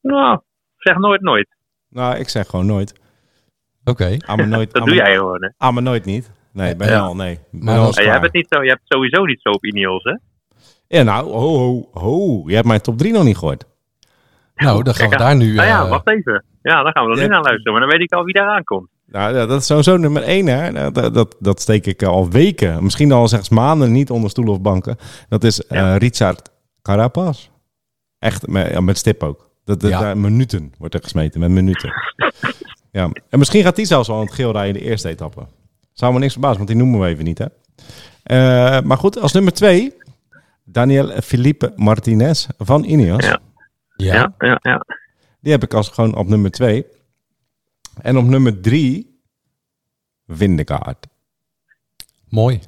Nou, 0.00 0.40
zeg 0.76 0.96
nooit 0.96 1.20
nooit. 1.20 1.48
Nou, 1.88 2.16
ik 2.16 2.28
zeg 2.28 2.46
gewoon 2.46 2.66
nooit. 2.66 3.00
Oké. 3.84 4.16
Aan 4.26 4.36
me 4.36 4.46
nooit. 4.46 4.72
Dat 4.74 4.84
doe 4.86 4.94
jij 4.94 5.14
gewoon, 5.16 5.42
hè. 5.42 5.48
Aan 5.56 5.74
me 5.74 5.80
nooit 5.80 6.04
niet. 6.04 6.32
Nee, 6.52 6.76
Bernal, 6.76 7.16
nee. 7.16 7.38
Bernal 7.50 7.74
dan- 7.80 7.88
is 7.88 7.94
Ja, 7.96 8.02
jij 8.02 8.10
klaar. 8.10 8.20
hebt 8.20 8.24
het 8.24 8.34
niet 8.34 8.46
zo, 8.50 8.62
je 8.62 8.68
hebt 8.68 8.82
sowieso 8.84 9.24
niet 9.24 9.40
zo 9.42 9.48
op 9.50 9.64
Ineos, 9.64 10.02
hè? 10.02 10.16
Ja, 10.96 11.02
nou, 11.02 11.30
ho, 11.30 11.56
ho, 11.58 11.88
ho. 11.92 12.42
Je 12.48 12.54
hebt 12.54 12.66
mijn 12.66 12.80
top 12.80 12.98
3 12.98 13.12
nog 13.12 13.24
niet 13.24 13.36
gehoord. 13.36 13.64
Nou, 14.60 14.82
dan 14.82 14.94
gaan 14.94 15.08
we 15.08 15.16
daar 15.16 15.36
nu... 15.36 15.54
Nou 15.54 15.68
ja, 15.68 15.82
eh, 15.82 15.88
wacht 15.88 16.08
even. 16.10 16.44
Ja, 16.62 16.82
dan 16.82 16.92
gaan 16.92 17.04
we 17.06 17.10
er 17.16 17.22
nu 17.22 17.26
naar 17.26 17.42
luisteren. 17.42 17.72
Maar 17.72 17.80
dan 17.80 17.90
weet 17.90 18.00
ik 18.00 18.12
al 18.12 18.24
wie 18.24 18.34
daar 18.34 18.48
aankomt. 18.48 18.88
Nou, 19.06 19.34
ja, 19.36 19.46
dat 19.46 19.60
is 19.60 19.66
sowieso 19.66 19.96
nummer 19.96 20.22
1, 20.22 20.46
hè. 20.46 20.70
Nou, 20.70 20.92
Dat, 20.92 21.14
dat, 21.14 21.36
dat 21.38 21.60
steek 21.60 21.86
ik 21.86 22.02
al 22.02 22.30
weken, 22.30 22.82
misschien 22.84 23.12
al 23.12 23.28
zelfs 23.28 23.48
maanden 23.48 23.92
niet 23.92 24.10
onder 24.10 24.30
stoelen 24.30 24.54
of 24.54 24.60
banken. 24.60 24.96
Dat 25.28 25.44
is 25.44 25.66
eh 25.66 25.78
Ja. 25.78 25.96
Richard 25.96 26.50
Carapaz. 26.82 27.48
Echt, 28.18 28.46
met, 28.46 28.80
met 28.80 28.98
stip 28.98 29.22
ook. 29.22 29.50
Dat, 29.64 29.80
dat, 29.80 29.90
Ja. 29.90 30.00
daar 30.00 30.18
minuten 30.18 30.72
wordt 30.78 30.94
er 30.94 31.02
gesmeten, 31.02 31.40
met 31.40 31.50
minuten. 31.50 31.92
ja. 32.92 33.10
En 33.28 33.38
misschien 33.38 33.62
gaat 33.62 33.76
die 33.76 33.84
zelfs 33.84 34.08
wel 34.08 34.16
aan 34.16 34.24
het 34.24 34.34
geel 34.34 34.52
rijden 34.52 34.74
in 34.74 34.82
de 34.82 34.90
eerste 34.90 35.08
etappe. 35.08 35.42
Zou 35.92 36.12
me 36.12 36.18
niks 36.18 36.32
verbazen, 36.32 36.56
want 36.56 36.68
die 36.68 36.78
noemen 36.78 37.00
we 37.00 37.06
even 37.06 37.24
niet, 37.24 37.38
hè. 37.38 37.46
Eh, 38.22 38.82
maar 38.82 38.96
goed, 38.96 39.20
als 39.20 39.32
nummer 39.32 39.52
2, 39.52 39.92
Daniel 40.64 41.08
Felipe 41.22 41.72
Martinez 41.76 42.46
van 42.58 42.84
Ineos. 42.84 43.24
Ja. 43.26 43.38
Ja. 44.00 44.14
Ja, 44.14 44.34
ja, 44.38 44.58
ja. 44.62 44.84
Die 45.40 45.52
heb 45.52 45.62
ik 45.62 45.74
als 45.74 45.88
gewoon 45.88 46.14
op 46.16 46.26
nummer 46.28 46.50
2. 46.50 46.86
En 48.02 48.16
op 48.16 48.24
nummer 48.24 48.60
3, 48.60 49.20
Windegaard. 50.24 51.06
mooi. 52.28 52.60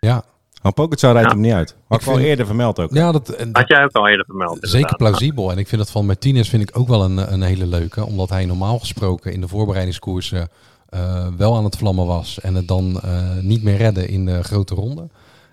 Ja, 0.00 0.24
Maar 0.62 0.72
Pogacar 0.72 1.12
rijdt 1.12 1.28
Ja. 1.28 1.34
hem 1.34 1.42
niet 1.44 1.52
uit. 1.52 1.76
Had 1.88 2.00
ik 2.02 2.06
al 2.08 2.14
vind- 2.14 2.26
eerder 2.26 2.46
vermeld 2.46 2.78
ook. 2.78 2.92
ja 2.94 3.12
dat, 3.12 3.28
en 3.28 3.46
dat- 3.52 3.56
Had 3.56 3.68
jij 3.68 3.84
ook 3.84 3.92
al 3.92 4.08
eerder 4.08 4.24
vermeld. 4.24 4.58
zeker 4.60 4.96
plausibel. 4.96 5.50
En 5.52 5.58
ik 5.58 5.68
vind 5.68 5.80
dat 5.80 5.90
van 5.90 6.06
Martinez 6.06 6.48
vind 6.48 6.62
ik 6.68 6.78
ook 6.78 6.88
wel 6.88 7.04
een, 7.04 7.32
een 7.32 7.42
hele 7.42 7.66
leuke. 7.66 8.04
Omdat 8.06 8.28
hij 8.28 8.44
normaal 8.46 8.78
gesproken 8.78 9.32
in 9.32 9.40
de 9.40 9.48
voorbereidingskoersen 9.48 10.48
eh, 10.88 11.26
wel 11.36 11.56
aan 11.56 11.64
het 11.64 11.76
vlammen 11.76 12.06
was. 12.06 12.40
En 12.40 12.54
het 12.54 12.68
dan 12.68 13.00
eh, 13.00 13.36
niet 13.40 13.62
meer 13.62 13.76
redde 13.76 14.06
in 14.08 14.24
de 14.24 14.42
grote 14.42 14.74
ronde. 14.74 15.08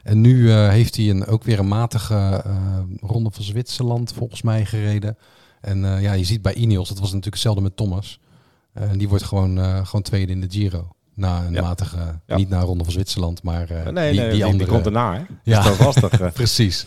En 0.07 0.21
nu 0.21 0.51
eh, 0.51 0.69
heeft 0.69 0.95
hij 0.95 1.09
een, 1.09 1.25
ook 1.25 1.43
weer 1.43 1.59
een 1.59 1.67
matige 1.67 2.41
eh, 2.45 2.51
ronde 3.01 3.29
van 3.31 3.43
Zwitserland 3.43 4.13
volgens 4.13 4.41
mij 4.41 4.65
gereden. 4.65 5.17
En 5.61 5.85
eh, 5.95 6.01
ja, 6.01 6.13
je 6.13 6.23
ziet 6.23 6.41
bij 6.41 6.53
Ineos, 6.53 6.87
dat 6.87 6.97
was 6.97 7.07
natuurlijk 7.07 7.33
hetzelfde 7.33 7.61
met 7.61 7.75
Thomas. 7.77 8.19
Eh, 8.73 8.83
die 8.97 9.09
wordt 9.09 9.23
gewoon, 9.23 9.57
gewoon 9.85 10.01
tweede 10.01 10.31
in 10.31 10.41
de 10.41 10.47
Giro. 10.49 10.87
Na 11.13 11.45
een 11.45 11.53
Ja. 11.53 11.61
matige, 11.61 11.97
Ja. 12.25 12.35
niet 12.35 12.49
na 12.49 12.59
ronde 12.61 12.83
van 12.83 12.93
Zwitserland, 12.93 13.43
maar 13.43 13.67
nee, 13.93 14.11
die, 14.11 14.19
nee, 14.21 14.31
die 14.31 14.45
andere. 14.45 14.71
komt 14.71 14.85
erna, 14.85 15.13
hè? 15.13 15.21
Ja. 15.43 15.59
Is 15.59 15.65
dat 15.65 15.79
lastig? 15.79 16.19
eh. 16.21 16.31
Precies. 16.41 16.85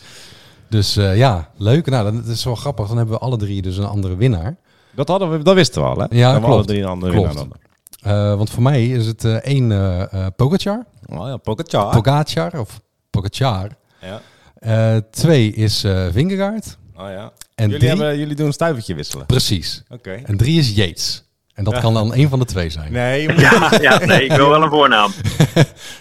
Dus 0.68 0.94
ja, 0.94 1.50
leuk. 1.56 1.86
Nou, 1.90 2.12
dat 2.16 2.26
is 2.26 2.44
wel 2.44 2.54
grappig. 2.54 2.86
Dan 2.88 2.96
hebben 2.96 3.14
we 3.14 3.20
alle 3.20 3.36
drie 3.36 3.62
dus 3.62 3.76
een 3.76 3.84
andere 3.86 4.16
winnaar. 4.16 4.56
dat, 4.94 5.08
hadden 5.08 5.30
we, 5.30 5.42
dat 5.42 5.54
wisten 5.54 5.82
we 5.82 5.88
al, 5.88 5.98
hè? 5.98 6.06
Ja, 6.10 6.30
klopt. 6.38 6.46
alle 6.52 6.64
drie 6.64 6.80
een 6.82 6.88
andere 6.88 7.12
Klopt. 7.12 7.34
winnaar. 7.34 7.58
Eh, 8.00 8.36
want 8.36 8.50
voor 8.50 8.62
mij 8.62 8.86
is 8.88 9.06
het 9.06 9.24
eh, 9.24 9.34
één 9.34 9.72
eh, 9.72 10.26
Pogacar. 10.36 10.86
Oh 11.06 11.26
ja, 11.26 11.36
Pogacar. 11.36 12.00
Pogacar 12.00 12.60
of 12.60 12.80
Pogacar. 13.10 13.68
ja. 14.00 14.20
Eh, 14.58 14.96
twee 15.10 15.52
is 15.52 15.84
eh 15.84 16.06
Vingegaard. 16.12 16.78
Oh 16.96 17.08
ja. 17.08 17.32
En 17.54 17.64
jullie, 17.64 17.78
drie, 17.78 17.88
hebben, 17.88 18.18
jullie 18.18 18.34
doen 18.34 18.46
een 18.46 18.52
stuivertje 18.52 18.94
wisselen. 18.94 19.26
precies. 19.26 19.82
Oké. 19.88 20.10
En 20.24 20.36
drie 20.36 20.58
is 20.58 20.70
Yates. 20.74 21.24
En 21.54 21.64
dat 21.64 21.74
Ja. 21.74 21.80
kan 21.80 21.94
dan 21.94 22.14
één 22.14 22.28
van 22.28 22.38
de 22.38 22.44
twee 22.44 22.70
zijn. 22.70 22.92
Nee, 22.92 23.28
moet... 23.32 23.40
Ja, 23.40 23.72
ja, 23.80 23.98
nee, 24.04 24.24
ik 24.24 24.32
wil 24.32 24.48
wel 24.48 24.62
een 24.62 24.70
voornaam. 24.70 25.12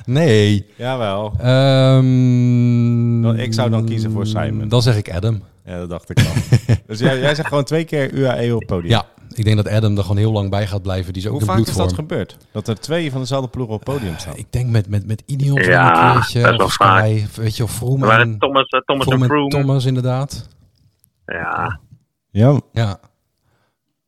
Nee. 0.06 0.66
Jawel. 0.76 1.34
Ehm, 1.40 3.22
Dan- 3.22 3.40
ik 3.40 3.54
zou 3.54 3.70
dan 3.70 3.86
kiezen 3.86 4.12
voor 4.12 4.26
Simon. 4.28 4.68
Dan 4.68 4.82
zeg 4.82 4.96
ik 4.98 5.12
Adam. 5.14 5.44
Ja, 5.66 5.78
dat 5.78 5.90
dacht 5.90 6.10
ik 6.10 6.18
al. 6.20 6.26
dus 6.88 7.00
jij, 7.00 7.20
jij 7.20 7.36
zegt 7.36 7.48
gewoon 7.48 7.64
twee 7.64 7.84
keer 7.84 8.12
UAE 8.14 8.54
op 8.54 8.60
het 8.60 8.70
podium. 8.70 8.90
Ja, 8.92 9.06
ik 9.40 9.46
denk 9.46 9.58
dat 9.58 9.68
Adam 9.68 9.98
er 9.98 10.02
gewoon 10.02 10.18
heel 10.18 10.32
lang 10.32 10.50
bij 10.50 10.68
gaat 10.68 10.82
blijven. 10.82 11.14
Die 11.14 11.22
is 11.22 11.28
ook 11.28 11.38
Hoe 11.38 11.46
vaak 11.46 11.68
is 11.68 11.76
dat 11.76 11.94
gebeurd? 11.94 12.38
Dat 12.52 12.68
er 12.68 12.80
twee 12.80 13.12
van 13.12 13.20
dezelfde 13.20 13.50
ploeg 13.50 13.68
op 13.68 13.86
het 13.86 13.94
podium 13.96 14.18
staan? 14.18 14.36
Ik 14.36 14.46
denk 14.50 14.70
met, 14.70 14.90
met, 14.90 15.06
met 15.06 15.24
Ineos 15.26 15.66
Ja, 15.66 16.16
een 16.16 16.22
keertje. 16.22 16.64
Of 16.64 16.72
Sky, 16.72 17.26
weet 17.36 17.58
je, 17.58 17.64
of 17.64 17.72
Froome 17.72 18.06
waren 18.06 18.26
en, 18.26 18.40
Thomas, 18.40 18.68
eh, 18.70 18.80
Thomas 18.80 19.06
en 19.06 19.12
Froome 19.12 19.24
en 19.26 19.30
Froome. 19.32 19.50
Thomas 19.50 19.86
inderdaad. 19.86 20.48
Ja, 21.26 21.80
Ja. 22.32 22.62
Ja. 22.72 23.00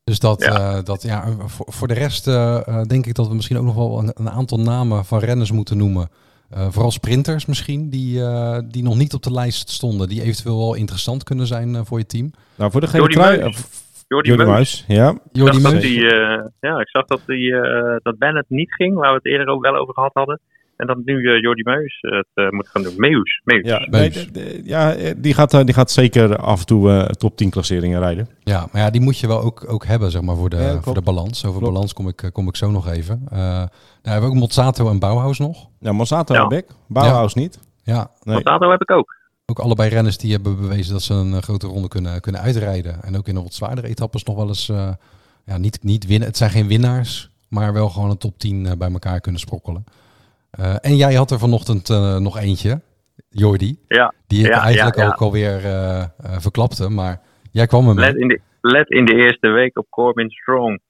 Dus 0.03 0.19
dat, 0.19 0.41
Ja. 0.41 0.77
eh, 0.77 0.83
dat 0.83 1.01
ja, 1.01 1.27
voor, 1.45 1.65
voor 1.69 1.88
de 1.88 1.93
rest 1.93 2.27
eh, 2.27 2.81
denk 2.88 3.05
ik 3.05 3.13
dat 3.15 3.27
we 3.27 3.33
misschien 3.35 3.57
ook 3.57 3.65
nog 3.65 3.75
wel 3.75 4.00
een, 4.00 4.11
een 4.13 4.29
aantal 4.29 4.59
namen 4.59 5.05
van 5.05 5.19
renners 5.19 5.51
moeten 5.51 5.77
noemen. 5.77 6.09
Eh, 6.50 6.67
vooral 6.69 6.91
sprinters 6.91 7.45
misschien, 7.45 7.89
die, 7.89 8.23
eh, 8.23 8.59
die 8.65 8.83
nog 8.83 8.95
niet 8.95 9.13
op 9.13 9.23
de 9.23 9.31
lijst 9.31 9.69
stonden. 9.69 10.09
Die 10.09 10.21
eventueel 10.21 10.57
wel 10.57 10.73
interessant 10.73 11.23
kunnen 11.23 11.47
zijn 11.47 11.85
voor 11.85 11.97
je 11.97 12.05
team. 12.05 12.31
Nou, 12.55 12.71
voor 12.71 12.81
de 12.81 12.88
gele 12.88 13.00
Jordi 13.00 13.15
trui... 13.15 13.53
Jordi, 14.12 14.30
Jordi 14.30 14.44
Meus. 14.44 14.53
Muis, 14.53 14.84
ja. 14.88 15.10
Ik 15.10 15.18
Jordi 15.32 15.60
zag 15.60 15.72
dat 15.72 15.82
die, 15.82 16.10
eh, 16.12 16.46
ja, 16.60 16.80
ik 16.80 16.88
zag 16.89 17.06
dat, 17.06 17.22
die, 17.25 17.56
eh, 17.56 17.96
dat 18.03 18.18
Bennett 18.18 18.50
niet 18.50 18.74
ging, 18.74 18.96
waar 18.96 19.10
we 19.10 19.15
het 19.15 19.25
eerder 19.25 19.48
ook 19.48 19.62
wel 19.62 19.75
over 19.75 19.94
gehad 19.94 20.13
hadden. 20.13 20.39
En 20.75 20.88
dat 20.88 20.98
nu 21.06 21.27
eh, 21.30 21.41
Jordi 21.41 21.63
Meus 21.63 21.98
het 22.01 22.27
eh, 22.34 22.50
moet 22.50 22.68
gaan 22.68 22.84
doen. 22.84 22.94
Meus. 22.98 23.41
Meus. 23.44 23.65
Ja, 23.68 23.77
Meus. 23.89 23.89
nee, 23.91 24.10
de- 24.10 24.32
de- 24.32 24.62
ja 24.63 24.96
die, 25.18 25.34
gaat, 25.34 25.53
eh, 25.53 25.63
die 25.63 25.74
gaat 25.74 25.91
zeker 25.91 26.36
af 26.38 26.60
en 26.60 26.65
toe 26.65 26.89
eh, 26.91 27.06
top 27.06 27.38
10 27.38 27.50
klasseringen 27.50 28.00
rijden. 28.00 28.27
Ja, 28.44 28.68
maar 28.72 28.82
ja, 28.82 28.89
die 28.89 29.01
moet 29.01 29.20
je 29.20 29.27
wel 29.27 29.41
ook, 29.41 29.63
ook 29.68 29.86
hebben, 29.86 30.12
zeg 30.12 30.22
maar, 30.22 30.36
voor 30.36 30.50
de, 30.50 30.56
Ja, 30.58 30.82
voor 30.82 30.94
de 30.94 31.01
balans. 31.01 31.46
Over 31.46 31.60
Klopt. 31.60 31.74
balans 31.74 31.94
kom 31.94 32.08
ik, 32.08 32.30
kom 32.34 32.48
ik 32.48 32.56
zo 32.56 32.72
nog 32.72 32.88
even. 32.89 33.22
Eh 33.32 33.38
nou, 33.38 33.68
hebben 34.01 34.30
we 34.30 34.36
ook 34.36 34.41
Mozzato 34.41 34.89
en 34.89 35.00
Bauhaus 35.00 35.39
nog. 35.39 35.68
Ja, 35.80 35.91
Monsanto 35.91 36.34
Ja. 36.34 36.41
heb 36.48 36.51
ik. 36.51 36.65
Bauhaus 36.88 37.34
niet. 37.34 37.60
Ja, 37.84 38.12
Nee. 38.24 38.34
Monsanto 38.36 38.70
heb 38.72 38.82
ik 38.82 38.91
ook. 38.91 39.15
Ook 39.51 39.60
allebei 39.60 39.89
renners 39.89 40.17
die 40.17 40.31
hebben 40.31 40.60
bewezen 40.62 40.93
dat 40.93 41.01
ze 41.01 41.13
een 41.13 41.34
eh, 41.34 41.41
grote 41.41 41.67
ronde 41.67 41.88
kunnen, 41.88 42.22
kunnen 42.22 42.41
uitrijden. 42.41 43.03
En 43.03 43.17
ook 43.17 43.27
in 43.27 43.36
de 43.36 43.41
wat 43.41 43.53
zwaardere 43.53 43.88
etappes 43.88 44.24
nog 44.24 44.36
wel 44.36 44.48
eens 44.48 44.70
eh, 44.70 44.91
ja, 45.46 45.58
niet, 45.58 45.84
niet 45.84 46.05
winnen. 46.08 46.27
Het 46.27 46.38
zijn 46.38 46.50
geen 46.50 46.67
winnaars, 46.67 47.31
maar 47.50 47.74
wel 47.74 47.89
gewoon 47.89 48.10
een 48.10 48.17
top 48.17 48.38
10 48.38 48.65
eh, 48.65 48.72
bij 48.77 48.91
elkaar 48.91 49.20
kunnen 49.20 49.41
sprokkelen. 49.41 49.84
Eh, 50.51 50.75
en 50.81 50.96
jij 50.96 51.13
had 51.13 51.31
er 51.31 51.39
vanochtend 51.39 51.89
eh, 51.89 52.17
nog 52.17 52.38
eentje. 52.38 52.81
Jordi. 53.29 53.79
Ja. 53.88 54.13
Die 54.27 54.39
ik 54.46 54.48
Ja, 54.53 54.62
eigenlijk 54.62 54.96
ja, 54.96 55.03
ja. 55.03 55.10
ook 55.10 55.22
alweer 55.22 55.62
verklapte. 56.39 56.89
Maar 56.89 57.22
jij 57.51 57.67
kwam 57.67 57.89
er 57.89 57.96
Let 57.96 58.13
mee. 58.13 58.22
in, 58.22 58.27
de, 58.27 58.39
let 58.62 58.89
in 58.89 59.05
de 59.05 59.13
eerste 59.15 59.50
week 59.50 59.77
op 59.77 59.86
Corbin 59.89 60.29
Strong. 60.29 60.81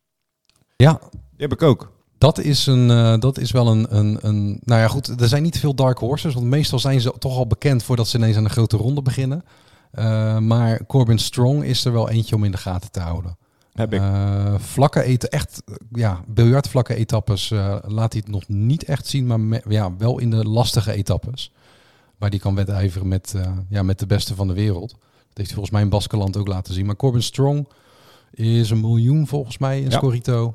Ja, 0.76 1.00
Die 1.12 1.20
heb 1.38 1.52
ik 1.52 1.62
ook. 1.62 1.92
Dat 2.22 2.40
is, 2.40 2.66
een, 2.66 2.90
eh, 2.90 3.18
dat 3.20 3.38
is 3.38 3.52
wel 3.52 3.68
een, 3.68 3.98
een, 3.98 4.18
een... 4.22 4.60
Nou 4.64 4.82
ja, 4.82 4.88
goed, 4.88 5.22
er 5.22 5.28
zijn 5.28 5.44
niet 5.44 5.60
veel 5.60 5.74
dark 5.76 5.98
horses. 5.98 6.34
Want 6.34 6.46
meestal 6.46 6.80
zijn 6.80 7.02
ze 7.02 7.14
toch 7.20 7.38
al 7.38 7.48
bekend 7.48 7.84
voordat 7.84 8.08
ze 8.08 8.18
ineens 8.18 8.36
aan 8.38 8.44
de 8.44 8.50
grote 8.50 8.78
ronde 8.78 9.02
beginnen. 9.02 9.44
Eh, 9.92 10.38
maar 10.38 10.86
Corbin 10.86 11.18
Strong 11.20 11.64
is 11.64 11.86
er 11.86 11.92
wel 11.92 12.10
eentje 12.10 12.36
om 12.36 12.44
in 12.44 12.52
de 12.52 12.58
gaten 12.58 12.92
te 12.92 13.00
houden. 13.00 13.38
Heb 13.74 13.94
ik. 13.94 14.00
Eh, 14.00 14.54
vlakke 14.58 15.04
eten, 15.04 15.30
echt, 15.30 15.64
ja, 15.92 16.22
biljartvlakke 16.28 16.96
etappes 16.96 17.52
eh, 17.52 17.76
laat 17.88 18.14
hij 18.14 18.22
het 18.26 18.34
nog 18.34 18.48
niet 18.48 18.84
echt 18.84 19.08
zien, 19.08 19.28
maar 19.28 19.40
me- 19.40 19.62
ja, 19.68 19.96
wel 19.98 20.20
in 20.20 20.30
de 20.30 20.46
lastige 20.50 20.92
etappes. 20.92 21.52
Waar 22.18 22.30
die 22.30 22.40
kan 22.40 22.56
wedijveren 22.56 23.08
met, 23.08 23.34
eh, 23.36 23.52
ja, 23.70 23.84
met 23.84 24.00
de 24.00 24.06
beste 24.06 24.36
van 24.36 24.48
de 24.48 24.54
wereld. 24.54 24.90
Dat 24.90 25.00
heeft 25.34 25.36
hij 25.36 25.48
volgens 25.48 25.70
mij 25.72 25.82
in 25.82 25.90
Baskeland 25.90 26.38
ook 26.38 26.48
laten 26.48 26.74
zien. 26.74 26.86
Maar 26.86 26.96
Corbin 26.96 27.24
Strong 27.24 27.68
is 28.32 28.70
een 28.70 28.80
miljoen 28.80 29.28
volgens 29.28 29.58
mij 29.58 29.78
in 29.82 29.90
Ja. 29.90 29.98
Scorito. 29.98 30.54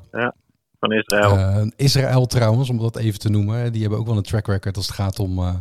Van 0.79 0.91
Israël. 0.91 1.31
Eh, 1.37 1.67
Israël 1.75 2.25
trouwens, 2.25 2.69
om 2.69 2.77
dat 2.77 2.97
even 2.97 3.19
te 3.19 3.29
noemen. 3.29 3.71
Die 3.71 3.81
hebben 3.81 3.99
ook 3.99 4.07
wel 4.07 4.17
een 4.17 4.23
track 4.23 4.47
record 4.47 4.75
als 4.77 4.87
het 4.87 4.95
gaat 4.95 5.19
om 5.19 5.37
eh, 5.39 5.53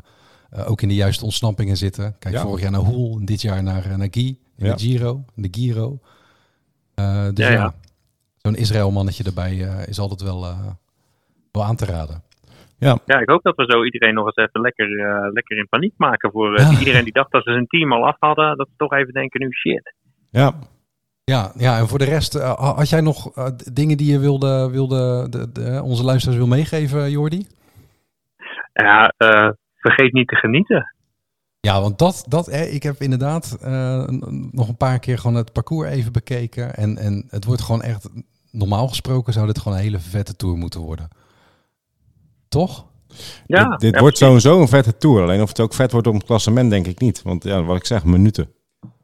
eh, 0.50 0.70
ook 0.70 0.82
in 0.82 0.88
de 0.88 0.94
juiste 0.94 1.24
ontsnappingen 1.24 1.76
zitten. 1.76 2.16
Kijk, 2.18 2.34
Ja. 2.34 2.42
vorig 2.42 2.60
jaar 2.62 2.70
naar 2.70 2.80
Hoel, 2.80 3.24
dit 3.24 3.40
jaar 3.42 3.62
naar, 3.62 3.98
naar 3.98 4.08
Guy, 4.10 4.38
in 4.56 4.66
Ja. 4.66 4.74
de 4.74 4.78
Giro. 4.78 5.24
De 5.34 5.48
Giro. 5.50 5.98
Eh, 6.94 7.24
dus 7.34 7.46
Ja, 7.46 7.52
ja, 7.52 7.58
ja. 7.60 7.74
zo'n 8.36 8.54
Israël 8.56 8.90
mannetje 8.90 9.24
erbij 9.24 9.62
eh, 9.68 9.86
is 9.88 9.98
altijd 9.98 10.22
wel, 10.22 10.44
eh, 10.44 10.58
wel 11.52 11.64
aan 11.64 11.76
te 11.76 11.84
raden. 11.84 12.24
Ja, 12.78 12.98
ik 13.06 13.28
hoop 13.28 13.42
dat 13.42 13.56
we 13.56 13.64
zo 13.68 13.84
iedereen 13.84 14.14
nog 14.14 14.26
eens 14.26 14.36
even 14.48 14.60
lekker, 14.60 14.86
eh, 14.98 15.32
lekker 15.32 15.56
in 15.58 15.68
paniek 15.68 15.94
maken. 15.96 16.30
Voor 16.30 16.60
Ja. 16.60 16.78
iedereen 16.78 17.04
die 17.04 17.12
dacht 17.12 17.32
dat 17.32 17.42
ze 17.44 17.50
zijn 17.52 17.66
team 17.66 17.92
al 17.92 18.06
af 18.06 18.16
hadden. 18.18 18.56
Dat 18.56 18.66
ze 18.68 18.74
toch 18.76 18.92
even 18.92 19.12
denken 19.12 19.40
nu 19.40 19.52
shit. 19.52 19.94
Ja. 20.30 20.54
Ja, 21.30 21.52
ja, 21.56 21.78
en 21.78 21.88
voor 21.88 21.98
de 21.98 22.04
rest, 22.04 22.34
eh, 22.34 22.74
had 22.76 22.88
jij 22.88 23.00
nog 23.00 23.30
eh, 23.34 23.46
dingen 23.72 23.96
die 23.96 24.12
je 24.12 24.18
wilde, 24.18 24.68
wilde 24.70 25.26
de, 25.30 25.52
de- 25.52 25.80
onze 25.82 26.04
luisteraars 26.04 26.38
wil 26.38 26.46
meegeven, 26.46 27.10
Jordi? 27.10 27.46
Ja, 28.72 29.12
eh, 29.16 29.48
vergeet 29.74 30.12
niet 30.12 30.28
te 30.28 30.36
genieten. 30.36 30.94
Ja, 31.60 31.80
want 31.80 31.98
dat, 31.98 32.24
dat 32.28 32.46
hè, 32.46 32.62
ik 32.64 32.82
heb 32.82 33.00
inderdaad 33.00 33.58
eh, 33.60 34.04
nog 34.50 34.68
een 34.68 34.76
paar 34.76 34.98
keer 34.98 35.18
gewoon 35.18 35.36
het 35.36 35.52
parcours 35.52 35.88
even 35.90 36.12
bekeken. 36.12 36.74
En, 36.76 36.98
en 36.98 37.24
het 37.28 37.44
wordt 37.44 37.62
gewoon 37.62 37.82
echt, 37.82 38.08
normaal 38.50 38.88
gesproken 38.88 39.32
zou 39.32 39.46
dit 39.46 39.58
gewoon 39.58 39.78
een 39.78 39.84
hele 39.84 39.98
vette 39.98 40.36
tour 40.36 40.56
moeten 40.56 40.80
worden. 40.80 41.08
Toch? 42.48 42.86
Ja, 43.46 43.68
dit 43.68 43.80
dit 43.80 43.94
ja, 43.94 44.00
wordt 44.00 44.18
sowieso 44.18 44.60
een 44.60 44.68
vette 44.68 44.96
tour. 44.96 45.22
Alleen 45.22 45.42
of 45.42 45.48
het 45.48 45.60
ook 45.60 45.74
vet 45.74 45.92
wordt 45.92 46.06
op 46.06 46.14
het 46.14 46.24
klassement, 46.24 46.70
denk 46.70 46.86
ik 46.86 47.00
niet. 47.00 47.22
Want 47.22 47.44
ja, 47.44 47.62
wat 47.62 47.76
ik 47.76 47.86
zeg, 47.86 48.04
minuten. 48.04 48.50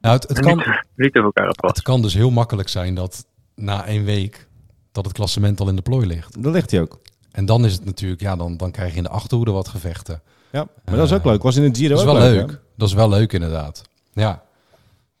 Nou, 0.03 0.15
het, 0.15 0.27
het, 0.27 0.39
kan, 0.39 0.63
Niet 0.95 1.15
elkaar 1.15 1.47
het 1.57 1.81
kan 1.81 2.01
dus 2.01 2.13
heel 2.13 2.31
makkelijk 2.31 2.69
zijn 2.69 2.95
dat 2.95 3.25
na 3.55 3.85
één 3.85 4.03
week 4.03 4.47
dat 4.91 5.05
het 5.05 5.13
klassement 5.13 5.59
al 5.59 5.69
in 5.69 5.75
de 5.75 5.81
plooi 5.81 6.07
ligt. 6.07 6.43
Daar 6.43 6.51
ligt 6.51 6.71
hij 6.71 6.81
ook. 6.81 6.99
En 7.31 7.45
dan 7.45 7.65
is 7.65 7.73
het 7.73 7.85
natuurlijk, 7.85 8.21
ja, 8.21 8.35
dan, 8.35 8.57
dan 8.57 8.71
krijg 8.71 8.91
je 8.91 8.97
in 8.97 9.03
de 9.03 9.09
achterhoede 9.09 9.51
wat 9.51 9.67
gevechten. 9.67 10.21
Ja, 10.51 10.67
maar 10.85 10.95
dat 10.95 11.05
is 11.05 11.13
ook 11.13 11.25
leuk. 11.25 11.43
Was 11.43 11.55
in 11.55 11.63
het 11.63 11.77
Giro 11.77 11.89
Dat 11.95 12.03
is 12.03 12.09
ook 12.09 12.17
wel 12.17 12.29
leuk. 12.31 12.49
hè? 12.49 12.55
Dat 12.77 12.87
is 12.87 12.93
wel 12.93 13.09
leuk 13.09 13.33
inderdaad. 13.33 13.81
Ja. 14.13 14.43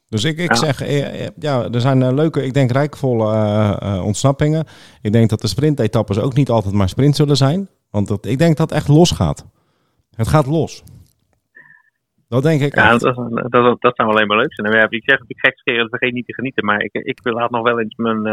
Dus 0.09 0.23
ik, 0.23 0.37
ik 0.37 0.49
Ja. 0.49 0.55
zeg, 0.55 0.81
eh, 0.81 1.25
eh, 1.25 1.29
ja, 1.39 1.69
er 1.71 1.81
zijn 1.81 2.03
eh, 2.03 2.13
leuke, 2.13 2.43
ik 2.45 2.53
denk 2.53 2.71
rijkvolle 2.71 3.33
eh, 3.33 3.95
eh, 3.95 4.05
ontsnappingen. 4.05 4.65
Ik 5.01 5.11
denk 5.11 5.29
dat 5.29 5.41
de 5.41 5.47
sprintetappes 5.47 6.17
ook 6.19 6.33
niet 6.33 6.49
altijd 6.49 6.73
maar 6.73 6.89
sprint 6.89 7.15
zullen 7.15 7.37
zijn. 7.37 7.69
Want 7.89 8.07
dat, 8.07 8.25
ik 8.25 8.37
denk 8.37 8.57
dat 8.57 8.69
het 8.69 8.79
echt 8.79 8.87
los 8.87 9.11
gaat. 9.11 9.45
Het 10.15 10.27
gaat 10.27 10.45
los. 10.45 10.83
Dat 12.33 12.43
denk 12.43 12.61
ik 12.61 12.75
Ja, 12.75 12.97
dat, 12.97 13.15
dat, 13.51 13.81
dat 13.81 13.95
zou 13.95 14.09
alleen 14.09 14.27
maar 14.27 14.37
leuk 14.37 14.53
zijn. 14.53 14.67
En 14.67 14.79
ja, 14.79 14.89
ik 14.89 15.03
zeg 15.05 15.19
het 15.19 15.39
gekscherend, 15.39 15.89
vergeet 15.89 16.13
niet 16.13 16.25
te 16.25 16.33
genieten. 16.33 16.65
Maar 16.65 16.81
ik, 16.81 16.93
ik 16.93 17.19
laat 17.23 17.51
nog 17.51 17.61
wel 17.61 17.79
eens 17.79 17.95
mijn, 17.95 18.25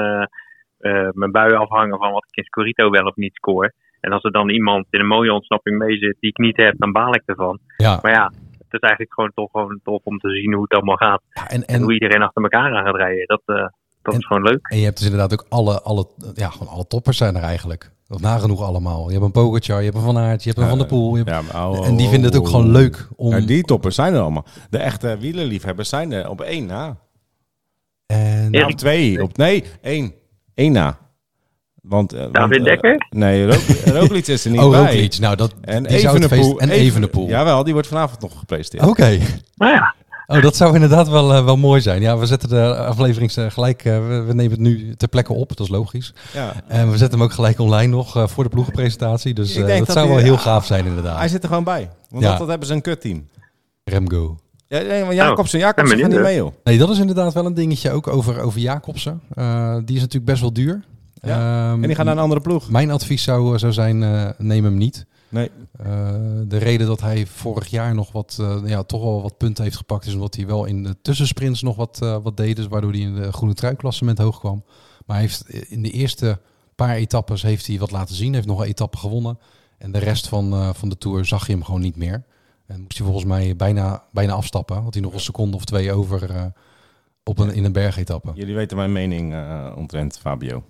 eh, 0.79 1.09
mijn 1.13 1.31
bui 1.31 1.55
afhangen 1.55 1.99
van 1.99 2.13
wat 2.13 2.25
ik 2.29 2.37
in 2.37 2.45
Scorito 2.45 2.91
wel 2.91 3.05
of 3.05 3.17
niet 3.17 3.35
score. 3.35 3.73
En 4.01 4.13
als 4.13 4.23
er 4.23 4.33
dan 4.33 4.49
iemand 4.49 4.87
in 4.91 5.01
een 5.01 5.07
mooie 5.07 5.33
ontsnapping 5.33 5.79
mee 5.79 5.97
zit 5.97 6.17
die 6.21 6.31
ik 6.31 6.39
niet 6.39 6.57
heb, 6.57 6.75
dan 6.79 6.93
baal 6.93 7.15
ik 7.15 7.23
ervan. 7.27 7.59
Ja. 7.77 7.99
Maar 8.03 8.13
ja, 8.13 8.25
het 8.59 8.73
is 8.73 8.79
eigenlijk 8.81 9.15
gewoon 9.15 9.33
toch 9.35 9.51
gewoon 9.51 9.81
tof 9.83 10.01
om 10.05 10.19
te 10.19 10.31
zien 10.31 10.53
hoe 10.53 10.63
het 10.63 10.73
allemaal 10.73 10.97
gaat. 10.97 11.23
Ja, 11.31 11.49
En, 11.49 11.65
En, 11.65 11.81
hoe 11.81 11.89
en, 11.89 11.93
iedereen 11.93 12.23
achter 12.23 12.43
elkaar 12.43 12.75
aan 12.75 12.85
gaat 12.85 12.97
rijden. 12.97 13.27
Dat, 13.27 13.43
eh, 13.45 13.67
dat 14.03 14.15
En- 14.15 14.21
is 14.21 14.27
gewoon 14.27 14.43
leuk. 14.43 14.67
en 14.69 14.79
je 14.79 14.85
hebt 14.85 14.97
dus 14.97 15.07
inderdaad 15.07 15.33
ook 15.33 15.47
alle, 15.49 15.83
alle, 15.83 16.07
ja, 16.35 16.49
gewoon 16.49 16.69
alle 16.73 16.87
toppers 16.87 17.17
zijn 17.17 17.37
er 17.37 17.43
eigenlijk. 17.43 17.93
Of 18.09 18.21
nagenoeg 18.21 18.63
allemaal. 18.63 19.07
Je 19.07 19.13
hebt 19.13 19.25
een 19.25 19.31
Pogacar, 19.31 19.79
je 19.79 19.85
hebt 19.85 19.97
een 19.97 20.03
Van 20.03 20.19
Aert, 20.19 20.43
je 20.43 20.49
hebt 20.51 20.63
een 20.63 20.69
Van 20.69 20.79
der 20.79 20.87
Poel. 20.87 21.17
je 21.17 21.23
hebt- 21.25 21.31
Ja, 21.31 21.53
maar, 21.53 21.69
oh, 21.71 21.87
en 21.87 21.97
die 21.97 22.09
vinden 22.09 22.31
het 22.31 22.39
ook 22.41 22.49
gewoon 22.49 22.71
leuk 22.71 23.09
om... 23.17 23.31
Ja, 23.31 23.41
die 23.47 23.63
toppers 23.63 23.95
zijn 23.95 24.15
er 24.15 24.21
allemaal. 24.21 24.45
De 24.71 24.79
echte 24.79 25.17
wielerliefhebbers 25.21 25.89
zijn 25.89 26.13
er 26.13 26.29
op 26.29 26.41
één 26.41 26.67
na. 26.67 26.97
En, 28.07 28.49
Ja. 28.53 28.65
Op 28.67 28.71
twee. 28.73 29.23
Op, 29.23 29.37
nee, 29.37 29.65
één. 29.83 30.13
Eén 30.55 30.73
na. 30.73 30.99
Want, 31.83 32.13
eh, 32.13 32.21
want, 32.21 32.35
David 32.35 32.59
eh, 32.59 32.65
Dekker? 32.65 33.07
nee, 33.11 33.47
Roglic 33.99 34.27
is 34.27 34.45
er 34.45 34.51
niet 34.51 34.61
oh, 34.61 34.71
bij. 34.71 34.81
Roglic. 34.85 35.19
Nou, 35.19 35.37
dat, 35.37 35.55
En. 35.61 35.87
Evenepoel. 35.87 36.61
En 36.61 36.69
Even- 36.71 36.85
Evenepoel. 36.85 37.29
Jawel, 37.29 37.65
die 37.65 37.73
wordt 37.73 37.89
vanavond 37.89 38.21
nog 38.21 38.39
gepresenteerd. 38.39 38.91
Oké. 38.91 39.19
Nou 39.55 39.73
ja, 39.73 39.95
Oh, 40.37 40.43
dat 40.43 40.57
zou 40.57 40.75
inderdaad 40.75 41.09
wel, 41.09 41.35
eh, 41.35 41.45
wel 41.45 41.57
mooi 41.57 41.81
zijn. 41.81 42.03
Ja, 42.03 42.19
we 42.19 42.27
zetten 42.27 42.49
de 42.49 42.77
aflevering 42.77 43.33
eh, 43.33 43.51
gelijk... 43.51 43.85
eh, 43.85 43.99
we, 44.09 44.23
we 44.27 44.35
nemen 44.35 44.51
het 44.51 44.61
nu 44.61 44.95
ter 44.97 45.09
plekke 45.09 45.33
op, 45.33 45.49
dat 45.49 45.61
is 45.61 45.69
logisch. 45.69 46.15
Ja. 46.35 46.53
En 46.67 46.91
we 46.91 46.97
zetten 46.97 47.19
hem 47.19 47.29
ook 47.29 47.35
gelijk 47.35 47.59
online 47.59 47.91
nog 47.97 48.17
eh, 48.17 48.27
voor 48.27 48.45
de 48.45 48.51
ploegenpresentatie. 48.51 49.35
Dus 49.35 49.55
eh, 49.55 49.67
dat, 49.67 49.79
dat 49.87 49.93
zou 49.97 50.09
wel 50.09 50.17
heel 50.19 50.37
gaaf 50.39 50.67
zijn 50.67 50.87
inderdaad. 50.87 51.19
Hij 51.19 51.29
zit 51.29 51.43
er 51.43 51.49
gewoon 51.49 51.65
bij. 51.65 51.91
Want 52.11 52.23
Ja. 52.23 52.29
dat, 52.31 52.39
dat 52.39 52.49
hebben 52.49 52.67
ze 52.67 52.75
een 52.75 52.81
kutteam. 52.83 53.27
Remgo. 53.85 54.39
Ja, 54.67 54.81
nee, 54.81 55.05
maar 55.05 55.15
Jacobsen, 55.15 55.59
ben 55.59 55.69
Jacobsen 55.69 55.97
gaat 55.99 56.07
benieuwd, 56.07 56.11
niet 56.11 56.21
mee, 56.21 56.37
joh. 56.37 56.53
Nee, 56.65 56.79
dat 56.79 56.91
is 56.91 56.99
inderdaad 56.99 57.33
wel 57.33 57.47
een 57.47 57.55
dingetje 57.55 57.91
ook 57.91 58.07
over, 58.07 58.41
over 58.41 58.61
Jacobsen. 58.61 59.21
Eh, 59.35 59.75
die 59.85 59.95
is 59.97 60.01
natuurlijk 60.01 60.25
best 60.31 60.41
wel 60.41 60.53
duur. 60.53 60.85
Ja. 61.23 61.31
Ehm, 61.71 61.83
En 61.83 61.87
die 61.87 61.95
gaat 61.95 62.05
naar 62.05 62.15
een 62.17 62.23
andere 62.23 62.41
ploeg. 62.41 62.71
Mijn 62.71 62.91
advies 62.91 63.23
zou, 63.23 63.59
zou 63.59 63.73
zijn, 63.73 64.03
eh, 64.03 64.29
neem 64.39 64.65
hem 64.65 64.77
niet. 64.77 65.07
Nee. 65.31 65.51
Eh, 65.73 65.87
de 66.47 66.57
reden 66.57 66.87
dat 66.87 67.01
hij 67.01 67.27
vorig 67.27 67.67
jaar 67.67 67.95
nog 67.95 68.13
wat, 68.13 68.37
eh, 68.41 68.59
ja, 68.65 68.83
toch 68.83 69.03
wel 69.03 69.23
wat 69.23 69.37
punten 69.37 69.65
heeft 69.65 69.77
gepakt... 69.77 70.07
is 70.07 70.15
omdat 70.15 70.35
hij 70.35 70.47
wel 70.47 70.65
in 70.65 70.83
de 70.83 70.97
tussensprints 71.03 71.63
nog 71.63 71.77
wat, 71.77 71.99
eh, 72.03 72.17
wat 72.23 72.37
deed. 72.37 72.57
Dus 72.57 72.67
waardoor 72.67 72.91
hij 72.91 73.01
in 73.01 73.15
de 73.15 73.33
groene 73.33 73.55
truiklassement 73.55 74.19
hoog 74.19 74.39
kwam. 74.39 74.65
Maar 75.07 75.17
hij 75.17 75.25
heeft 75.27 75.49
in 75.51 75.83
de 75.83 75.91
eerste 75.91 76.41
paar 76.75 76.95
etappes 76.95 77.43
heeft 77.43 77.67
hij 77.67 77.79
wat 77.79 77.91
laten 77.91 78.15
zien. 78.15 78.35
Heeft 78.35 78.47
nog 78.47 78.61
een 78.61 78.67
etappe 78.67 78.97
gewonnen. 78.97 79.39
En 79.79 79.93
de 79.93 79.99
rest 79.99 80.29
van, 80.29 80.75
van 80.75 80.89
de 80.89 80.99
Tour 80.99 81.25
zag 81.25 81.47
je 81.47 81.53
hem 81.53 81.65
gewoon 81.65 81.81
niet 81.81 81.97
meer. 81.97 82.25
En 82.67 82.81
moest 82.81 82.97
hij 82.97 83.07
volgens 83.07 83.27
mij 83.27 83.57
bijna, 83.57 84.05
bijna 84.13 84.33
afstappen. 84.33 84.83
Had 84.83 84.95
hij 84.95 85.03
nog 85.03 85.13
een 85.13 85.21
seconde 85.21 85.57
of 85.57 85.65
twee 85.65 85.93
over 85.93 86.53
op 87.25 87.39
een, 87.39 87.55
in 87.55 87.65
een 87.65 87.73
bergetappe. 87.73 88.31
Jullie 88.35 88.55
weten 88.55 88.77
mijn 88.77 88.93
mening 88.93 89.35
omtrent 89.77 90.19
Fabio. 90.19 90.65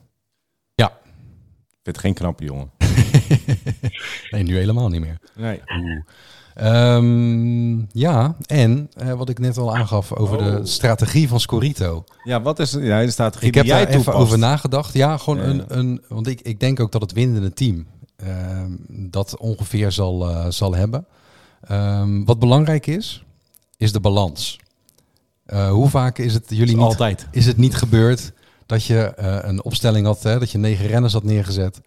Ja. 0.74 0.86
Ik 0.86 1.78
vind 1.82 1.96
het 1.96 1.98
geen 1.98 2.14
knappe 2.14 2.44
jongen. 2.44 2.79
Nee, 4.30 4.42
nu 4.42 4.56
helemaal 4.56 4.88
niet 4.88 5.00
meer. 5.00 5.18
Nee. 5.36 5.60
Ehm, 6.54 7.78
ja, 7.92 8.36
en 8.46 8.90
eh, 8.96 9.12
wat 9.12 9.28
ik 9.28 9.38
net 9.38 9.56
al 9.58 9.76
aangaf 9.76 10.12
over 10.12 10.36
Oh. 10.38 10.44
de 10.44 10.66
strategie 10.66 11.28
van 11.28 11.40
Scorito. 11.40 12.04
Ja, 12.24 12.42
wat 12.42 12.58
is 12.58 12.70
ja, 12.80 13.00
de 13.00 13.10
strategie 13.10 13.48
Ik 13.48 13.54
heb 13.54 13.64
die 13.64 13.72
jij 13.72 13.84
daar 13.86 13.94
even 13.94 14.12
over 14.14 14.38
nagedacht. 14.38 14.94
Ja, 14.94 15.16
gewoon 15.16 15.38
Ja. 15.38 15.44
een, 15.44 15.64
een. 15.78 16.02
Want 16.08 16.26
ik, 16.26 16.40
ik 16.40 16.60
denk 16.60 16.80
ook 16.80 16.92
dat 16.92 17.00
het 17.00 17.12
winnende 17.12 17.52
team 17.52 17.86
ehm, 18.16 18.70
dat 18.88 19.36
ongeveer 19.38 19.92
zal, 19.92 20.28
eh, 20.28 20.46
zal 20.48 20.74
hebben. 20.74 21.06
Ehm, 21.60 22.24
wat 22.24 22.38
belangrijk 22.38 22.86
is, 22.86 23.24
is 23.76 23.92
de 23.92 24.00
balans. 24.00 24.58
Eh, 25.46 25.70
hoe 25.70 25.88
vaak 25.88 26.18
is 26.18 26.34
het 26.34 26.44
jullie 26.48 26.74
niet, 26.76 26.84
Altijd. 26.84 27.26
is 27.30 27.46
het 27.46 27.56
niet 27.56 27.74
gebeurd 27.74 28.32
dat 28.66 28.84
je 28.84 29.12
een 29.44 29.64
opstelling 29.64 30.06
had, 30.06 30.22
hè, 30.22 30.38
dat 30.38 30.50
je 30.50 30.58
negen 30.58 30.86
renners 30.86 31.12
had 31.12 31.24
neergezet 31.24 31.80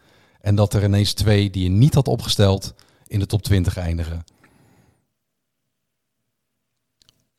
en 0.44 0.56
dat 0.56 0.74
er 0.74 0.84
ineens 0.84 1.14
twee 1.14 1.50
die 1.50 1.64
je 1.64 1.70
niet 1.70 1.94
had 1.94 2.08
opgesteld 2.08 2.74
in 3.08 3.20
de 3.20 3.26
top 3.26 3.42
20 3.42 3.78
eindigen? 3.78 4.24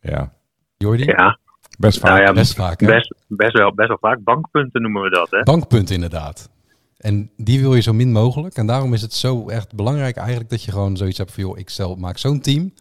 Ja, 0.00 0.32
Jordi? 0.76 1.04
ja. 1.04 1.38
best 1.78 1.98
vaak. 1.98 2.10
Nou 2.10 2.22
ja, 2.22 2.32
Best 2.32 2.54
vaak, 2.54 2.80
hè? 2.80 2.86
best, 2.86 3.14
best, 3.26 3.52
wel, 3.52 3.74
best 3.74 3.88
wel 3.88 3.98
vaak. 4.00 4.22
Bankpunten 4.24 4.82
noemen 4.82 5.02
we 5.02 5.10
dat, 5.10 5.30
hè? 5.30 5.42
Bankpunt 5.42 5.90
inderdaad. 5.90 6.48
En 6.96 7.30
die 7.36 7.60
wil 7.60 7.74
je 7.74 7.80
zo 7.80 7.92
min 7.92 8.12
mogelijk. 8.12 8.54
En 8.56 8.66
daarom 8.66 8.94
is 8.94 9.02
het 9.02 9.12
zo 9.14 9.48
echt 9.48 9.74
belangrijk 9.74 10.16
eigenlijk 10.16 10.50
dat 10.50 10.62
je 10.62 10.70
gewoon 10.72 10.96
zoiets 10.96 11.18
hebt 11.18 11.32
van... 11.32 11.42
joh, 11.42 11.58
ik 11.58 11.68
stel, 11.68 11.96
maak 11.96 12.18
zo'n 12.18 12.40
team 12.40 12.74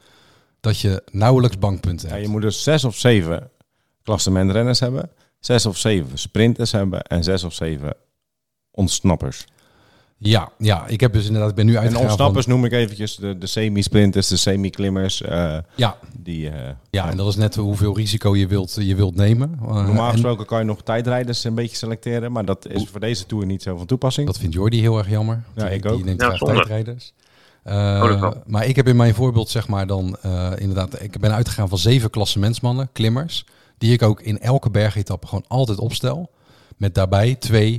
dat 0.59 0.79
je 0.79 1.03
nauwelijks 1.11 1.57
bankpunten 1.59 2.07
Ja, 2.07 2.13
hebt. 2.13 2.25
je 2.25 2.31
moet 2.31 2.41
dus 2.41 2.63
zes 2.63 2.83
of 2.83 2.95
zeven 2.95 3.49
klassementrenners 4.03 4.79
hebben, 4.79 5.11
zes 5.39 5.65
of 5.65 5.77
zeven 5.77 6.17
sprinters 6.17 6.71
hebben 6.71 7.03
en 7.03 7.23
zes 7.23 7.43
of 7.43 7.53
zeven 7.53 7.95
ontsnappers. 8.71 9.45
Ja, 10.25 10.51
ja, 10.57 10.87
ik 10.87 10.99
heb 10.99 11.13
dus 11.13 11.25
inderdaad, 11.25 11.49
ik 11.49 11.55
ben 11.55 11.65
nu 11.65 11.73
En 11.73 11.79
uitgegaan 11.79 12.05
ontsnappers 12.07 12.45
van... 12.45 12.53
noem 12.53 12.65
ik 12.65 12.71
eventjes 12.71 13.15
de, 13.15 13.37
de 13.37 13.47
semi-sprinters, 13.47 14.27
de 14.27 14.37
semi-klimmers. 14.37 15.21
eh, 15.21 15.57
Ja, 15.75 15.97
die, 16.19 16.49
eh, 16.49 16.69
ja, 16.89 17.09
en 17.09 17.17
dat 17.17 17.27
is 17.27 17.35
net 17.35 17.55
hoeveel 17.55 17.95
risico 17.95 18.35
je 18.35 18.47
wilt, 18.47 18.75
je 18.79 18.95
wilt 18.95 19.15
nemen. 19.15 19.57
Eh, 19.61 19.67
Normaal 19.67 20.05
en 20.05 20.11
gesproken 20.11 20.45
kan 20.45 20.59
je 20.59 20.65
nog 20.65 20.81
tijdrijders 20.83 21.43
een 21.43 21.55
beetje 21.55 21.75
selecteren, 21.77 22.31
maar 22.31 22.45
dat 22.45 22.67
is 22.67 22.87
voor 22.91 22.99
deze 22.99 23.25
tour 23.25 23.45
niet 23.45 23.61
zo 23.63 23.77
van 23.77 23.85
toepassing. 23.85 24.27
dat 24.27 24.37
vindt 24.37 24.53
Jordi 24.55 24.79
heel 24.79 24.97
erg 24.97 25.09
jammer. 25.09 25.43
Ja, 25.55 25.65
Die- 25.65 25.73
ik 25.75 25.81
Die 25.81 25.91
ook. 25.91 26.03
neemt 26.03 26.21
Ja, 26.21 26.37
tijdrijders. 26.37 27.13
Oh, 27.65 28.31
maar 28.45 28.65
ik 28.65 28.75
heb 28.75 28.87
in 28.87 28.95
mijn 28.95 29.13
voorbeeld 29.13 29.49
zeg 29.49 29.67
maar 29.67 29.87
dan 29.87 30.17
inderdaad, 30.57 31.01
ik 31.01 31.19
ben 31.19 31.33
uitgegaan 31.33 31.69
van 31.69 31.77
zeven 31.77 32.09
klassementsmannen, 32.09 32.89
klimmers, 32.91 33.45
die 33.77 33.93
ik 33.93 34.01
ook 34.01 34.21
in 34.21 34.39
elke 34.39 34.69
bergetappe 34.69 35.27
gewoon 35.27 35.45
altijd 35.47 35.79
opstel. 35.79 36.31
Met 36.77 36.95
daarbij 36.95 37.35
twee 37.35 37.77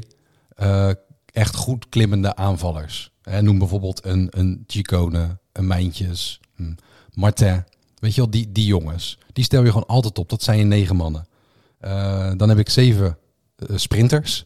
echt 1.35 1.55
goed 1.55 1.89
klimmende 1.89 2.37
aanvallers. 2.37 3.11
En 3.23 3.45
noem 3.45 3.59
bijvoorbeeld 3.59 4.05
een, 4.05 4.27
een 4.31 4.65
Chicone, 4.67 5.39
een 5.53 5.67
Mijntjes, 5.67 6.41
een 6.57 6.79
Martin. 7.13 7.65
Weet 7.99 8.15
je 8.15 8.21
wel, 8.21 8.31
die, 8.31 8.53
die 8.53 8.67
jongens. 8.67 9.19
Die 9.33 9.45
stel 9.45 9.63
je 9.63 9.69
gewoon 9.69 9.87
altijd 9.87 10.19
op. 10.19 10.29
Dat 10.29 10.43
zijn 10.43 10.59
je 10.59 10.65
negen 10.65 10.97
mannen. 10.97 11.27
Uh, 11.81 12.33
dan 12.37 12.49
heb 12.49 12.59
ik 12.59 12.69
zeven 12.69 13.19
uh, 13.57 13.77
sprinters. 13.77 14.45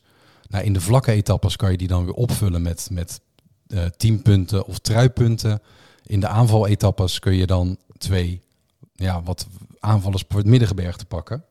Nou, 0.49 0.65
in 0.65 0.73
de 0.73 0.81
vlakke 0.81 1.13
etappes 1.13 1.57
kan 1.57 1.71
je 1.71 1.77
die 1.77 1.89
dan 1.89 2.05
weer 2.05 2.15
opvullen 2.15 2.63
met, 2.63 2.89
met 2.91 3.21
uh, 3.67 3.85
teampunten 3.85 4.67
of 4.67 4.79
truipunten. 4.79 5.61
In 6.07 6.21
de 6.21 6.29
aanvaletappes 6.29 7.19
kun 7.19 7.35
je 7.35 7.47
dan 7.47 7.77
twee 7.99 8.43
ja, 8.95 9.23
wat 9.23 9.47
aanvallers 9.79 10.25
voor 10.29 10.39
het 10.39 10.49
middengebergte 10.49 11.05
pakken. 11.05 11.45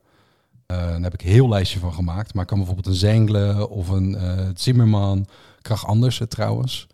Daar 0.76 1.02
heb 1.02 1.14
ik 1.14 1.22
een 1.22 1.28
heel 1.28 1.48
lijstje 1.48 1.78
van 1.78 1.92
gemaakt. 1.92 2.34
Maar 2.34 2.42
ik 2.42 2.48
kan 2.48 2.58
bijvoorbeeld 2.58 2.86
een 2.86 3.00
Zengle 3.00 3.68
of 3.68 3.88
een 3.88 4.16
Zimmerman. 4.54 5.26
Krach 5.62 5.86
Andersen 5.86 6.28
trouwens. 6.28 6.86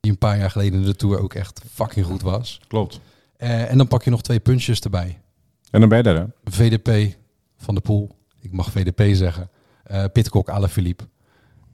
Die 0.00 0.10
een 0.10 0.18
paar 0.18 0.38
jaar 0.38 0.50
geleden 0.50 0.80
in 0.80 0.86
de 0.86 0.96
Tour 0.96 1.18
ook 1.18 1.34
echt 1.34 1.62
fucking 1.72 2.06
goed 2.06 2.22
was. 2.22 2.60
Klopt. 2.68 3.00
Uh, 3.38 3.70
en 3.70 3.78
dan 3.78 3.88
pak 3.88 4.02
je 4.02 4.10
nog 4.10 4.22
twee 4.22 4.40
puntjes 4.40 4.80
erbij. 4.80 5.20
En 5.70 5.80
dan 5.80 5.88
ben 5.88 5.98
je 5.98 6.04
er, 6.04 6.16
hè? 6.16 6.24
VDP 6.44 7.16
van 7.56 7.74
de 7.74 7.80
Poel. 7.80 8.16
Ik 8.40 8.52
mag 8.52 8.70
VDP 8.70 9.14
zeggen. 9.14 9.50
Uh, 9.90 10.04
Pitcock, 10.12 10.68
Philippe. 10.68 11.04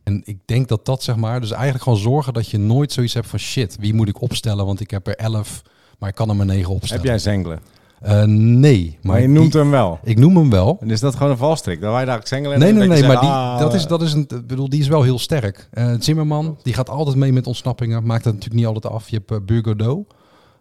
En 0.02 0.22
ik 0.24 0.38
denk 0.44 0.68
dat 0.68 0.84
dat 0.84 1.02
zeg 1.02 1.16
maar... 1.16 1.40
Dus 1.40 1.50
eigenlijk 1.50 1.82
gewoon 1.82 1.98
zorgen 1.98 2.32
dat 2.32 2.48
je 2.48 2.58
nooit 2.58 2.92
zoiets 2.92 3.14
hebt 3.14 3.26
van... 3.26 3.38
Shit, 3.38 3.76
wie 3.80 3.94
moet 3.94 4.08
ik 4.08 4.20
opstellen? 4.20 4.66
Want 4.66 4.80
ik 4.80 4.90
heb 4.90 5.06
er 5.06 5.16
elf, 5.16 5.62
maar 5.98 6.08
ik 6.08 6.14
kan 6.14 6.28
er 6.28 6.36
maar 6.36 6.46
negen 6.46 6.72
opstellen. 6.72 7.02
Heb 7.02 7.10
jij 7.10 7.18
Zengelen? 7.18 7.60
Uh, 8.06 8.22
nee. 8.24 8.98
Maar, 9.02 9.20
je 9.20 9.28
noemt 9.28 9.52
hem 9.52 9.70
wel. 9.70 9.98
Ik 10.02 10.18
noem 10.18 10.36
hem 10.36 10.50
wel. 10.50 10.76
En 10.80 10.90
is 10.90 11.00
dat 11.00 11.14
gewoon 11.14 11.32
een 11.32 11.38
valstrik? 11.38 11.80
Dan 11.80 11.92
wij 11.92 12.04
daar 12.04 12.20
Zengelen 12.24 12.58
Nee, 12.58 12.72
nee, 12.72 12.88
nee. 12.88 13.02
maar 13.02 13.20
die, 13.20 13.28
ah, 13.28 13.58
dat 13.58 13.74
is, 13.74 13.86
dat 13.86 14.02
is 14.02 14.12
een, 14.12 14.26
bedoel, 14.46 14.68
die 14.68 14.80
is 14.80 14.88
wel 14.88 15.02
heel 15.02 15.18
sterk. 15.18 15.68
Uh, 15.72 15.94
Zimmerman, 15.98 16.58
die 16.62 16.74
gaat 16.74 16.90
altijd 16.90 17.16
mee 17.16 17.32
met 17.32 17.46
ontsnappingen. 17.46 18.06
Maakt 18.06 18.24
het 18.24 18.34
natuurlijk 18.34 18.60
niet 18.60 18.74
altijd 18.74 18.92
af. 18.92 19.08
Je 19.08 19.16
hebt 19.16 19.30
uh, 19.30 19.38
Burgodeau. 19.46 20.04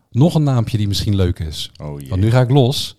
Nog 0.09 0.35
een 0.35 0.43
naampje 0.43 0.77
die 0.77 0.87
misschien 0.87 1.15
leuk 1.15 1.39
is. 1.39 1.71
Oh, 1.81 1.99
jee. 1.99 2.09
Want 2.09 2.21
nu 2.21 2.31
ga 2.31 2.41
ik 2.41 2.49
los. 2.49 2.97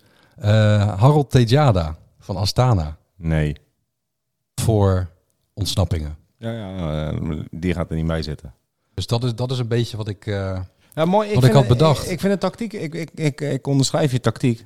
Harold 0.97 1.31
Tejada 1.31 1.97
van 2.19 2.35
Astana. 2.35 2.97
Nee. 3.15 3.55
Voor 4.55 5.09
ontsnappingen. 5.53 6.17
Ja, 6.37 6.51
ja, 6.51 7.13
die 7.49 7.73
gaat 7.73 7.89
er 7.89 7.95
niet 7.95 8.07
bij 8.07 8.21
zitten. 8.21 8.53
Dus 8.93 9.07
dat 9.07 9.23
is, 9.23 9.35
dat 9.35 9.51
is 9.51 9.59
een 9.59 9.67
beetje 9.67 9.97
wat 9.97 10.07
ik... 10.07 10.25
Ja, 10.93 11.05
mooi. 11.05 11.33
Wat 11.33 11.43
ik, 11.43 11.51
had 11.51 11.67
bedacht. 11.67 12.05
Ik, 12.05 12.11
ik, 12.11 12.19
vind 12.19 12.33
de 12.33 12.39
tactiek, 12.39 12.73
ik, 12.73 12.93
ik, 12.93 13.09
ik, 13.15 13.41
ik 13.41 13.67
onderschrijf 13.67 14.11
je 14.11 14.19
tactiek. 14.19 14.65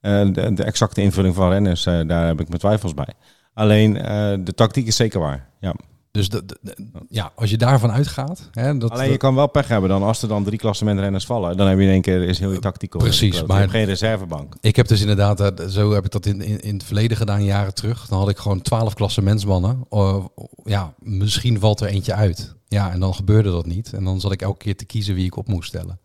Uh, 0.00 0.32
de, 0.32 0.52
de, 0.52 0.64
exacte 0.64 1.00
invulling 1.00 1.34
van 1.34 1.50
renners, 1.50 1.86
uh, 1.86 2.00
daar 2.06 2.26
heb 2.26 2.40
ik 2.40 2.48
mijn 2.48 2.60
twijfels 2.60 2.94
bij. 2.94 3.08
Alleen 3.54 3.96
uh, 3.96 4.34
de 4.44 4.54
tactiek 4.54 4.86
is 4.86 4.96
zeker 4.96 5.20
waar. 5.20 5.48
Ja. 5.60 5.74
Dus 6.14 6.28
de, 6.28 6.44
de, 6.60 6.76
ja, 7.08 7.32
als 7.34 7.50
je 7.50 7.56
daarvan 7.56 7.92
uitgaat. 7.92 8.48
Hè, 8.52 8.78
dat, 8.78 8.90
Alleen 8.90 9.10
je 9.10 9.16
kan 9.16 9.34
wel 9.34 9.46
pech 9.46 9.68
hebben 9.68 9.90
dan 9.90 10.02
als 10.02 10.22
er 10.22 10.28
dan 10.28 10.44
drie 10.44 10.58
klassementrenners 10.58 11.26
vallen. 11.26 11.56
Dan 11.56 11.66
heb 11.66 11.78
je 11.78 11.84
in 11.84 11.90
één 11.90 12.02
keer 12.02 12.22
is 12.22 12.38
heel 12.38 12.52
je 12.52 12.58
tactiek 12.58 12.94
op. 12.94 13.00
Precies, 13.00 13.42
maar 13.42 13.68
geen 13.68 13.84
reservebank. 13.84 14.54
Ik 14.60 14.76
heb 14.76 14.88
dus 14.88 15.00
inderdaad, 15.00 15.62
zo 15.68 15.92
heb 15.92 16.04
ik 16.04 16.10
dat 16.10 16.26
in, 16.26 16.40
in, 16.42 16.60
in 16.60 16.74
het 16.74 16.84
verleden 16.84 17.16
gedaan, 17.16 17.44
jaren 17.44 17.74
terug. 17.74 18.06
Dan 18.06 18.18
had 18.18 18.28
ik 18.28 18.36
gewoon 18.36 18.62
twaalf 18.62 18.94
klassementsmannen. 18.94 19.86
Uh, 19.90 20.24
ja, 20.64 20.94
misschien 20.98 21.60
valt 21.60 21.80
er 21.80 21.88
eentje 21.88 22.14
uit. 22.14 22.54
Ja, 22.68 22.92
en 22.92 23.00
dan 23.00 23.14
gebeurde 23.14 23.50
dat 23.50 23.66
niet. 23.66 23.92
En 23.92 24.04
dan 24.04 24.20
zat 24.20 24.32
ik 24.32 24.42
elke 24.42 24.58
keer 24.58 24.76
te 24.76 24.84
kiezen 24.84 25.14
wie 25.14 25.26
ik 25.26 25.36
op 25.36 25.48
moest 25.48 25.68
stellen. 25.68 26.00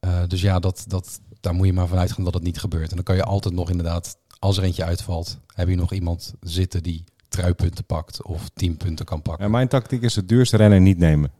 Uh, 0.00 0.20
dus 0.26 0.40
ja, 0.40 0.58
dat, 0.58 0.84
dat, 0.86 1.20
daar 1.40 1.54
moet 1.54 1.66
je 1.66 1.72
maar 1.72 1.88
vanuit 1.88 2.12
gaan 2.12 2.24
dat 2.24 2.34
het 2.34 2.42
niet 2.42 2.58
gebeurt. 2.58 2.90
En 2.90 2.96
dan 2.96 3.04
kan 3.04 3.16
je 3.16 3.24
altijd 3.24 3.54
nog 3.54 3.70
inderdaad, 3.70 4.16
als 4.38 4.56
er 4.56 4.62
eentje 4.62 4.84
uitvalt, 4.84 5.38
heb 5.54 5.68
je 5.68 5.76
nog 5.76 5.92
iemand 5.92 6.34
zitten 6.40 6.82
die 6.82 7.04
truipunten 7.30 7.84
pakt 7.84 8.22
of 8.22 8.48
tien 8.54 8.76
punten 8.76 9.04
kan 9.04 9.22
pakken. 9.22 9.44
En 9.44 9.50
mijn 9.50 9.68
tactiek 9.68 10.02
is 10.02 10.16
het 10.16 10.28
duurste 10.28 10.56
rennen 10.56 10.82
niet 10.82 10.98
nemen. 10.98 11.32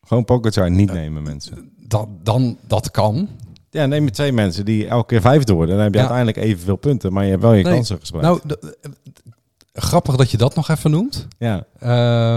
Gewoon 0.00 0.24
Pogacar 0.24 0.70
niet 0.70 0.88
uh, 0.88 0.94
nemen, 0.94 1.22
mensen. 1.22 1.72
Dat, 1.76 2.08
dan, 2.22 2.58
dat 2.66 2.90
kan. 2.90 3.28
Ja, 3.70 3.86
neem 3.86 4.04
je 4.04 4.10
twee 4.10 4.32
mensen 4.32 4.64
die 4.64 4.86
elke 4.86 5.06
keer 5.06 5.20
vijfde 5.20 5.52
worden. 5.52 5.74
Dan 5.74 5.84
heb 5.84 5.94
je 5.94 6.00
ja. 6.00 6.08
uiteindelijk 6.08 6.46
evenveel 6.46 6.76
punten, 6.76 7.12
maar 7.12 7.24
je 7.24 7.30
hebt 7.30 7.42
wel 7.42 7.52
je 7.52 7.62
nee, 7.62 7.72
kansen 7.72 7.98
gespreid. 7.98 8.24
Nou, 8.24 8.40
de, 8.44 8.76
Grappig 9.76 10.16
dat 10.16 10.30
je 10.30 10.36
dat 10.36 10.54
nog 10.54 10.68
even 10.68 10.90
noemt. 10.90 11.26
Ja. 11.38 11.66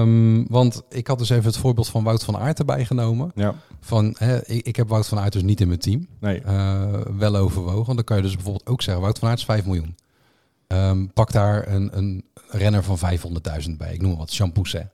Um, 0.01 0.47
want 0.49 0.81
ik 0.89 1.07
had 1.07 1.17
dus 1.19 1.29
even 1.29 1.45
het 1.45 1.57
voorbeeld 1.57 1.87
van 1.87 2.03
Wout 2.03 2.23
van 2.23 2.37
Aert 2.37 2.59
erbij 2.59 2.85
genomen. 2.85 3.31
Ja. 3.35 3.55
Van, 3.79 4.15
hè, 4.17 4.45
ik, 4.45 4.65
ik, 4.65 4.75
heb 4.75 4.87
Wout 4.87 5.07
van 5.07 5.19
Aert 5.19 5.33
dus 5.33 5.41
niet 5.41 5.61
in 5.61 5.67
mijn 5.67 5.79
team. 5.79 6.07
Nee. 6.19 6.41
Uh, 6.45 6.93
wel 7.17 7.35
overwogen. 7.35 7.95
Dan 7.95 8.03
kan 8.03 8.17
je 8.17 8.23
dus 8.23 8.35
bijvoorbeeld 8.35 8.67
ook 8.67 8.81
zeggen, 8.81 9.03
Wout 9.03 9.19
van 9.19 9.29
Aert 9.29 9.39
is 9.39 9.45
5 9.45 9.65
miljoen. 9.65 9.95
Um, 10.67 11.13
pak 11.13 11.31
daar 11.31 11.67
een, 11.67 11.97
een 11.97 12.25
renner 12.49 12.83
van 12.83 12.97
500.000 13.67 13.71
bij. 13.77 13.93
Ik 13.93 14.01
noem 14.01 14.17
wat, 14.17 14.33
Champousset. 14.33 14.87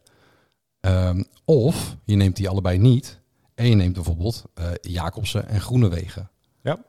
Um, 0.81 1.25
of 1.45 1.95
je 2.03 2.15
neemt 2.15 2.35
die 2.35 2.49
allebei 2.49 2.77
niet. 2.77 3.19
En 3.55 3.69
je 3.69 3.75
neemt 3.75 3.93
bijvoorbeeld 3.93 4.43
uh, 4.59 4.65
Jacobsen 4.81 5.47
en 5.47 5.61
Groenewegen. 5.61 6.29
Ja. 6.61 6.79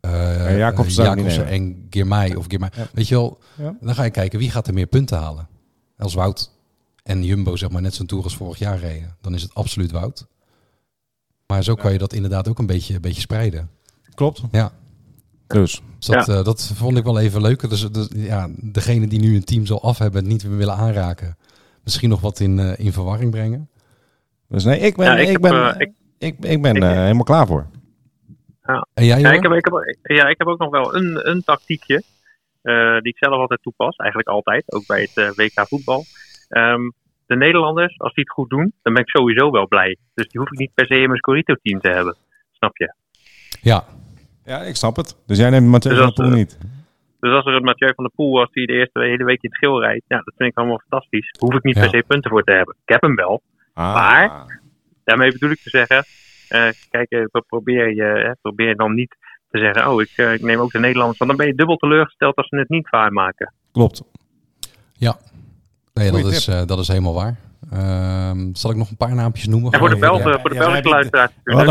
Uh, 0.00 0.50
en 0.50 0.56
Jacobsen, 0.56 1.04
Jacobsen 1.04 1.46
en 1.46 1.86
Girmay 1.90 2.34
of 2.34 2.44
Girmay. 2.48 2.70
Ja. 2.76 2.86
Weet 2.92 3.08
je 3.08 3.14
wel, 3.14 3.38
ja. 3.56 3.76
dan 3.80 3.94
ga 3.94 4.02
je 4.02 4.10
kijken 4.10 4.38
wie 4.38 4.50
gaat 4.50 4.66
er 4.66 4.74
meer 4.74 4.86
punten 4.86 5.18
halen. 5.18 5.48
Als 5.98 6.14
Wout 6.14 6.50
en 7.02 7.24
Jumbo 7.24 7.56
zeg 7.56 7.70
maar 7.70 7.82
net 7.82 7.94
zo'n 7.94 8.06
tour 8.06 8.24
als 8.24 8.36
vorig 8.36 8.58
jaar 8.58 8.78
reden, 8.78 9.16
dan 9.20 9.34
is 9.34 9.42
het 9.42 9.54
absoluut 9.54 9.90
Wout. 9.90 10.26
Maar 11.46 11.62
zo 11.62 11.74
kan 11.74 11.92
je 11.92 11.98
dat 11.98 12.12
inderdaad 12.12 12.48
ook 12.48 12.58
een 12.58 12.66
beetje, 12.66 12.94
een 12.94 13.00
beetje 13.00 13.20
spreiden. 13.20 13.70
Klopt. 14.14 14.42
Ja. 14.50 14.72
Dus. 15.46 15.82
dus 15.98 16.06
dat, 16.06 16.28
uh, 16.28 16.44
dat 16.44 16.72
vond 16.74 16.96
ik 16.98 17.04
wel 17.04 17.18
even 17.20 17.40
leuk. 17.42 17.68
Dus, 17.68 17.90
dus, 17.90 18.08
ja, 18.14 18.48
degene 18.60 19.06
die 19.06 19.20
nu 19.20 19.34
een 19.34 19.44
team 19.44 19.66
zo 19.66 19.76
af 19.76 19.98
hebben, 19.98 20.26
niet 20.26 20.44
meer 20.48 20.56
willen 20.56 20.74
aanraken, 20.76 21.36
misschien 21.84 22.08
nog 22.08 22.20
wat 22.20 22.40
in, 22.40 22.58
uh, 22.58 22.78
in 22.78 22.92
verwarring 22.92 23.30
brengen. 23.30 23.68
Dus 24.48 24.64
nee, 24.64 24.78
ik 24.78 24.96
ben, 24.96 25.06
Ja, 25.06 25.16
ik 25.16 25.26
ik, 25.26 25.32
heb, 25.32 25.40
ben, 25.40 25.74
eh, 25.74 25.80
ik- 25.80 25.92
ik, 26.18 26.44
ik 26.44 26.62
ben 26.62 26.76
ik- 26.76 26.82
eh, 26.82 26.90
helemaal 26.90 27.24
klaar 27.24 27.46
voor. 27.46 27.66
En 28.94 29.04
jij, 29.04 29.06
Ja, 29.06 29.16
Johan? 29.18 29.34
ik 29.34 29.42
heb, 29.42 29.52
ik 29.52 29.64
heb, 29.64 30.16
ja, 30.16 30.28
ik 30.28 30.38
heb 30.38 30.46
ook 30.46 30.58
nog 30.58 30.70
wel 30.70 30.94
een, 30.94 31.28
een 31.30 31.42
tactiekje. 31.44 32.02
eh, 32.62 32.98
die 33.00 33.12
ik 33.12 33.18
zelf 33.18 33.34
altijd 33.40 33.62
toepas. 33.62 33.96
Eigenlijk 33.96 34.28
altijd. 34.28 34.72
Ook 34.72 34.86
bij 34.86 35.00
het 35.00 35.16
eh, 35.16 35.30
WK 35.36 35.68
voetbal. 35.68 36.04
Ehm, 36.48 36.80
de 37.26 37.36
Nederlanders, 37.36 37.98
als 38.00 38.14
die 38.14 38.24
het 38.24 38.32
goed 38.32 38.50
doen, 38.50 38.72
dan 38.82 38.92
ben 38.92 39.02
ik 39.02 39.08
sowieso 39.08 39.50
wel 39.50 39.66
blij. 39.68 39.96
Dus 40.14 40.28
die 40.28 40.40
hoef 40.40 40.50
ik 40.52 40.58
niet 40.58 40.74
per 40.74 40.86
se 40.86 40.94
in 40.94 41.06
mijn 41.06 41.16
Scorito-team 41.18 41.80
te 41.80 41.88
hebben. 41.90 42.16
Snap 42.52 42.76
je? 42.76 42.94
Ja, 43.60 43.84
Ja, 44.44 44.60
ik 44.62 44.76
snap 44.76 44.96
het. 44.96 45.16
Dus 45.26 45.38
jij 45.38 45.50
neemt 45.50 45.66
Mathieu 45.66 45.94
Dus 45.94 46.02
van 46.04 46.12
der 46.14 46.24
Poel 46.24 46.34
niet. 46.36 46.58
Dus 47.20 47.32
als 47.32 47.46
er 47.46 47.54
een 47.54 47.62
Mathieu 47.64 47.92
van 47.94 48.04
der 48.04 48.12
Poel 48.14 48.32
was 48.32 48.50
die 48.52 48.66
de 48.66 48.72
eerste 48.72 49.00
hele 49.00 49.24
week 49.24 49.42
in 49.42 49.48
het 49.50 49.58
geel 49.58 49.80
rijdt. 49.80 50.04
Ja, 50.08 50.16
dat 50.16 50.34
vind 50.36 50.50
ik 50.50 50.58
allemaal 50.58 50.80
fantastisch. 50.88 51.30
Daar 51.32 51.48
hoef 51.50 51.58
ik 51.58 51.64
niet 51.64 51.74
Ja. 51.74 51.80
per 51.80 51.90
se 51.90 52.04
punten 52.06 52.30
voor 52.30 52.42
te 52.42 52.52
hebben. 52.52 52.74
Ik 52.84 52.92
heb 52.92 53.00
hem 53.02 53.14
wel. 53.14 53.42
Ah. 53.74 53.94
maar- 53.94 54.60
Daarmee 55.04 55.32
bedoel 55.32 55.50
ik 55.50 55.60
te 55.60 55.70
zeggen. 55.70 56.04
eh, 56.48 56.68
kijk, 56.90 57.10
eh, 57.10 57.24
pro- 57.30 57.40
probeer 57.40 57.94
je, 57.94 58.02
hè, 58.02 58.32
probeer 58.42 58.76
dan 58.76 58.94
niet 58.94 59.16
te 59.50 59.58
zeggen. 59.58 59.90
Oh, 59.90 60.00
ik, 60.00 60.10
eh, 60.16 60.32
ik 60.32 60.42
neem 60.42 60.58
ook 60.60 60.70
de 60.72 60.78
Nederlanders. 60.78 61.18
Want 61.18 61.30
dan 61.30 61.38
ben 61.38 61.46
je 61.48 61.54
dubbel 61.54 61.76
teleurgesteld 61.76 62.36
als 62.36 62.48
ze 62.48 62.56
het 62.56 62.68
niet 62.68 62.90
waarmaken. 62.90 63.52
Klopt. 63.72 64.02
nee, 65.94 66.10
dat 66.10 66.32
is, 66.32 66.48
eh, 66.48 66.66
dat 66.66 66.78
is 66.78 66.88
helemaal 66.88 67.14
waar. 67.14 67.36
Ehm, 67.72 68.48
zal 68.54 68.70
ik 68.70 68.76
nog 68.76 68.90
een 68.90 68.96
paar 68.96 69.14
naampjes 69.14 69.46
noemen? 69.46 69.72
En 69.72 69.78
voor 69.78 69.88
de, 69.88 69.96
voor 69.98 70.18
de 70.18 70.54
ja, 70.54 70.60
Belgische 70.60 70.88
luisteraars 70.88 71.32
voor 71.44 71.62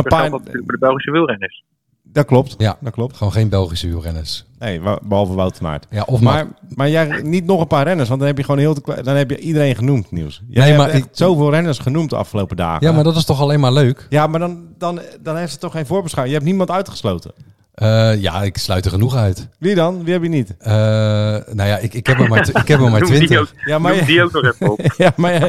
de 0.66 0.78
Belgische 0.80 1.12
wielrenners. 1.12 1.64
Dat 2.14 2.26
klopt. 2.26 2.56
Ja. 2.58 2.78
Dat 2.80 2.94
klopt. 2.94 3.18
Gewoon 3.18 3.34
geen 3.34 3.50
Belgische 3.50 3.88
wielrenners. 3.88 4.46
Nee, 4.60 4.82
behalve 5.04 5.34
Wout 5.34 5.58
van 5.58 5.68
Aert. 5.68 5.86
Ja, 5.90 6.04
of 6.06 6.22
maar, 6.22 6.34
Maar, 6.34 6.48
maar 6.76 6.90
jij 6.90 7.22
niet 7.24 7.46
nog 7.46 7.62
een 7.62 7.68
paar 7.68 7.84
renners, 7.86 8.08
want 8.08 8.20
dan 8.20 8.30
heb 8.30 8.38
je 8.38 8.44
gewoon 8.44 8.60
heel 8.60 8.74
te 8.74 9.02
dan 9.04 9.16
heb 9.16 9.30
je 9.30 9.38
iedereen 9.40 9.76
genoemd. 9.76 10.08
Jij 10.10 10.28
Nee, 10.48 10.64
hebt 10.66 10.78
maar 10.78 10.90
echt 10.90 11.06
ik- 11.06 11.10
zoveel 11.12 11.50
renners 11.52 11.78
genoemd 11.80 12.10
de 12.10 12.16
afgelopen 12.16 12.56
dagen. 12.58 12.88
ja, 12.88 12.94
maar 12.94 13.04
dat 13.04 13.16
is 13.16 13.26
toch 13.26 13.42
alleen 13.42 13.60
maar 13.60 13.74
leuk? 13.74 14.06
Ja, 14.10 14.28
maar 14.28 14.40
dan, 14.40 14.64
dan, 14.78 15.00
dan 15.22 15.38
heeft 15.38 15.52
ze 15.52 15.58
toch 15.58 15.72
geen 15.72 15.86
voorbeschouwing. 15.86 16.36
Je 16.38 16.42
hebt 16.44 16.52
niemand 16.58 16.78
uitgesloten. 16.78 17.32
Eh, 17.74 18.22
ja, 18.22 18.42
ik 18.42 18.58
sluit 18.58 18.86
er 18.86 18.92
genoeg 18.92 19.16
uit. 19.16 19.48
Wie 19.60 19.76
dan? 19.76 20.04
Wie 20.04 20.14
heb 20.14 20.24
je 20.24 20.30
niet? 20.30 20.56
Eh, 20.58 20.72
nou 20.74 21.64
ja, 21.70 21.78
ik, 21.78 21.94
ik 21.94 22.08
heb 22.08 22.20
er 22.20 22.28
maar, 22.30 22.50
ik 22.50 22.68
heb 22.68 22.80
er 22.80 22.90
maar 22.92 23.00
Noem 23.02 23.10
die 23.10 23.18
20. 23.28 23.40
ook, 23.40 23.48
Ja, 23.66 23.80
maar, 23.80 23.92
noem 23.92 24.00
je, 24.00 24.06
die 24.06 24.24
ook 24.24 24.32
nog 24.32 24.44
even 24.44 24.72
op. 24.72 24.80
ja, 24.98 25.12
maar 25.16 25.34
je, 25.34 25.40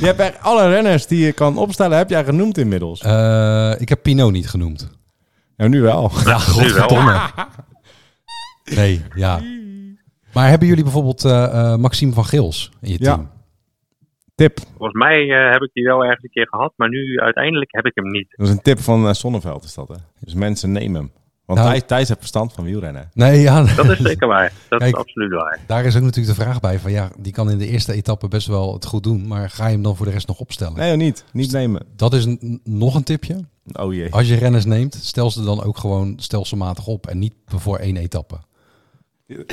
je 0.00 0.06
hebt 0.06 0.20
echt 0.20 0.40
alle 0.40 0.68
renners 0.68 1.06
die 1.06 1.24
je 1.24 1.32
kan 1.32 1.56
opstellen, 1.58 1.96
heb 1.98 2.10
jij 2.10 2.24
genoemd 2.24 2.58
inmiddels. 2.58 3.00
Eh, 3.02 3.72
ik 3.78 3.88
heb 3.88 4.02
Pinot 4.02 4.32
niet 4.32 4.48
genoemd. 4.50 4.88
Ja, 5.70 5.70
nu 5.70 5.80
wel. 5.80 6.10
Ja, 6.24 6.38
godverdomme. 6.38 7.20
Nee, 8.74 9.02
ja. 9.14 9.40
Maar 10.32 10.48
hebben 10.48 10.68
jullie 10.68 10.82
bijvoorbeeld 10.82 11.24
eh, 11.24 11.44
eh, 11.72 11.78
Maxime 11.78 12.12
van 12.12 12.24
Gils 12.24 12.70
in 12.80 12.90
je 12.92 12.96
Ja. 13.00 13.14
team? 13.14 13.30
Tip. 14.34 14.58
Volgens 14.76 14.98
mij 15.04 15.30
eh, 15.30 15.52
heb 15.52 15.62
ik 15.62 15.70
die 15.72 15.84
wel 15.84 16.04
ergens 16.04 16.22
een 16.22 16.30
keer 16.30 16.48
gehad. 16.48 16.72
Maar 16.76 16.88
nu 16.88 17.18
uiteindelijk 17.20 17.72
heb 17.72 17.84
ik 17.86 17.92
hem 17.94 18.10
niet. 18.10 18.26
Dat 18.36 18.46
is 18.46 18.52
een 18.52 18.62
tip 18.62 18.78
van 18.78 19.06
eh, 19.06 19.12
Sonneveld 19.12 19.64
is 19.64 19.74
dat, 19.74 19.88
hè? 19.88 19.94
Dus 20.20 20.34
mensen 20.34 20.72
nemen 20.72 21.00
hem. 21.00 21.12
Want 21.46 21.58
Nou- 21.58 21.70
Thijs, 21.70 21.82
Thijs 21.86 22.08
heeft 22.08 22.20
verstand 22.20 22.52
van 22.52 22.64
wielrennen. 22.64 23.10
Nee, 23.12 23.40
ja, 23.40 23.62
Dat 23.76 23.90
is 23.90 23.98
zeker 23.98 24.26
waar. 24.28 24.52
Dat 24.68 24.78
Kijk. 24.78 24.92
is 24.94 25.00
absoluut 25.00 25.32
waar. 25.32 25.58
daar 25.66 25.84
is 25.84 25.96
ook 25.96 26.02
natuurlijk 26.02 26.36
de 26.36 26.42
vraag 26.42 26.60
bij 26.60 26.78
van 26.78 26.90
ja, 26.90 27.10
die 27.18 27.32
kan 27.32 27.50
in 27.50 27.58
de 27.58 27.66
eerste 27.68 27.92
etappe 27.92 28.28
best 28.28 28.46
wel 28.46 28.72
het 28.74 28.84
goed 28.86 29.02
doen, 29.02 29.26
maar 29.26 29.50
ga 29.50 29.66
je 29.66 29.72
hem 29.72 29.82
dan 29.82 29.96
voor 29.96 30.06
de 30.06 30.12
rest 30.12 30.26
nog 30.26 30.38
opstellen? 30.38 30.76
Nee, 30.78 30.96
niet. 30.96 31.24
Niet 31.32 31.52
nemen. 31.52 31.82
Dat 31.96 32.12
is 32.14 32.24
een, 32.24 32.60
nog 32.64 32.94
een 32.94 33.02
tipje. 33.04 33.44
Oh 33.72 33.94
jee. 33.94 34.12
Als 34.12 34.28
je 34.28 34.34
renners 34.36 34.64
neemt, 34.64 34.98
stel 35.02 35.30
ze 35.30 35.44
dan 35.44 35.62
ook 35.62 35.78
gewoon 35.78 36.14
stelselmatig 36.16 36.86
op 36.86 37.06
en 37.06 37.18
niet 37.18 37.34
voor 37.46 37.76
één 37.78 37.96
etappe. 37.96 38.36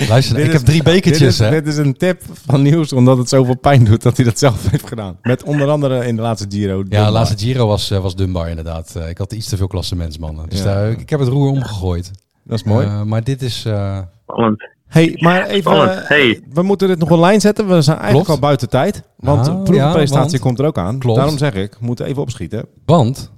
Luister, 0.10 0.38
ik 0.38 0.46
is- 0.48 0.54
heb 0.54 0.62
drie 0.62 0.84
bekertjes, 0.84 1.18
dit, 1.20 1.28
is, 1.30 1.40
hè? 1.40 1.50
dit 1.50 1.68
is 1.68 1.78
een 1.78 1.94
tip 1.98 2.22
van 2.46 2.62
Nieuws, 2.62 2.94
omdat 2.94 3.18
het 3.18 3.30
zoveel 3.30 3.58
pijn 3.58 3.84
doet 3.84 4.02
dat 4.02 4.16
hij 4.18 4.26
dat 4.26 4.40
zelf 4.40 4.68
heeft 4.72 4.88
gedaan. 4.88 5.18
Met 5.22 5.44
onder 5.44 5.70
andere 5.70 6.06
in 6.06 6.16
de 6.16 6.22
laatste 6.22 6.48
Giro. 6.50 6.84
Ja, 6.90 7.06
de 7.06 7.12
laatste 7.12 7.38
Giro 7.46 7.68
was, 7.68 7.92
eh, 7.92 8.00
was 8.02 8.16
Dunbar 8.16 8.50
inderdaad. 8.50 8.96
Eh, 8.96 9.10
ik 9.10 9.18
had 9.18 9.34
iets 9.34 9.50
te 9.50 9.58
veel 9.58 9.68
klassementsmannen. 9.68 10.50
Dus 10.50 10.60
Ja. 10.60 10.66
daar, 10.66 10.90
ik 10.90 11.10
heb 11.10 11.20
het 11.20 11.30
roer 11.30 11.50
omgegooid. 11.50 12.12
Dat 12.44 12.58
is 12.58 12.64
mooi. 12.64 12.86
Eh, 12.88 13.02
maar 13.04 13.24
dit 13.24 13.42
is... 13.42 13.66
eh, 13.66 14.00
Spannend. 14.24 14.70
hey, 14.88 15.18
maar 15.20 15.46
even. 15.48 16.06
Hey. 16.08 16.42
we 16.54 16.62
moeten 16.62 16.88
dit 16.88 17.00
nog 17.00 17.12
online 17.12 17.40
zetten. 17.40 17.68
We 17.68 17.82
zijn 17.82 17.98
eigenlijk 17.98 18.26
Klopt. 18.26 18.42
al 18.42 18.48
buiten 18.48 18.70
tijd. 18.70 19.04
Want 19.18 19.40
Ah, 19.40 19.46
de 19.46 19.62
proefpresentatie 19.64 20.14
ja, 20.14 20.30
want- 20.30 20.42
komt 20.42 20.60
er 20.60 20.66
ook 20.66 20.78
aan. 20.78 21.00
Klopt. 21.00 21.18
Daarom 21.18 21.38
zeg 21.38 21.54
ik, 21.54 21.72
we 21.80 21.86
moeten 21.86 22.06
even 22.06 22.22
opschieten. 22.22 22.66
want, 22.86 23.32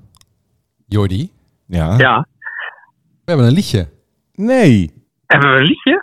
Jordi, 0.88 1.32
Ja. 1.68 1.98
Ja. 1.98 2.28
we 2.96 3.32
hebben 3.32 3.46
een 3.46 3.54
liedje. 3.54 3.90
Nee. 4.34 4.94
Hebben 5.26 5.50
we 5.52 5.58
een 5.58 5.64
liedje? 5.66 6.03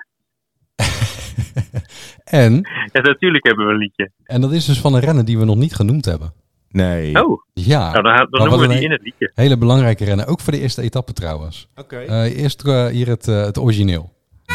En, 2.25 2.55
Ja, 2.93 3.01
natuurlijk 3.01 3.47
hebben 3.47 3.67
we 3.67 3.73
een 3.73 3.79
liedje. 3.79 4.11
en 4.25 4.41
dat 4.41 4.53
is 4.53 4.65
dus 4.65 4.81
van 4.81 4.95
een 4.95 5.01
renner 5.01 5.25
die 5.25 5.39
we 5.39 5.45
nog 5.45 5.57
niet 5.57 5.75
genoemd 5.75 6.05
hebben. 6.05 6.33
Nee. 6.71 7.25
Oh, 7.25 7.41
Ja, 7.53 7.93
nou, 7.93 8.03
dan, 8.17 8.27
dan 8.31 8.41
noemen 8.49 8.59
we 8.59 8.65
een- 8.65 8.71
die 8.81 8.85
in 8.85 8.91
het 8.91 9.03
liedje. 9.03 9.31
hele 9.35 9.59
belangrijke 9.59 10.05
renner. 10.05 10.27
Ook 10.27 10.41
voor 10.41 10.53
de 10.53 10.61
eerste 10.61 10.83
etappe 10.83 11.13
trouwens. 11.13 11.69
Oké. 11.77 11.97
Eh, 11.99 12.39
eerst 12.43 12.63
eh, 12.65 12.87
hier 12.87 13.09
het, 13.09 13.29
eh, 13.29 13.45
het 13.45 13.59
origineel. 13.59 14.13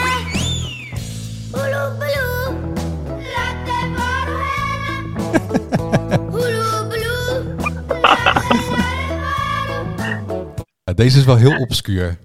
Deze 10.96 11.18
is 11.20 11.26
wel 11.26 11.36
heel 11.36 11.58
obscuur. 11.58 12.18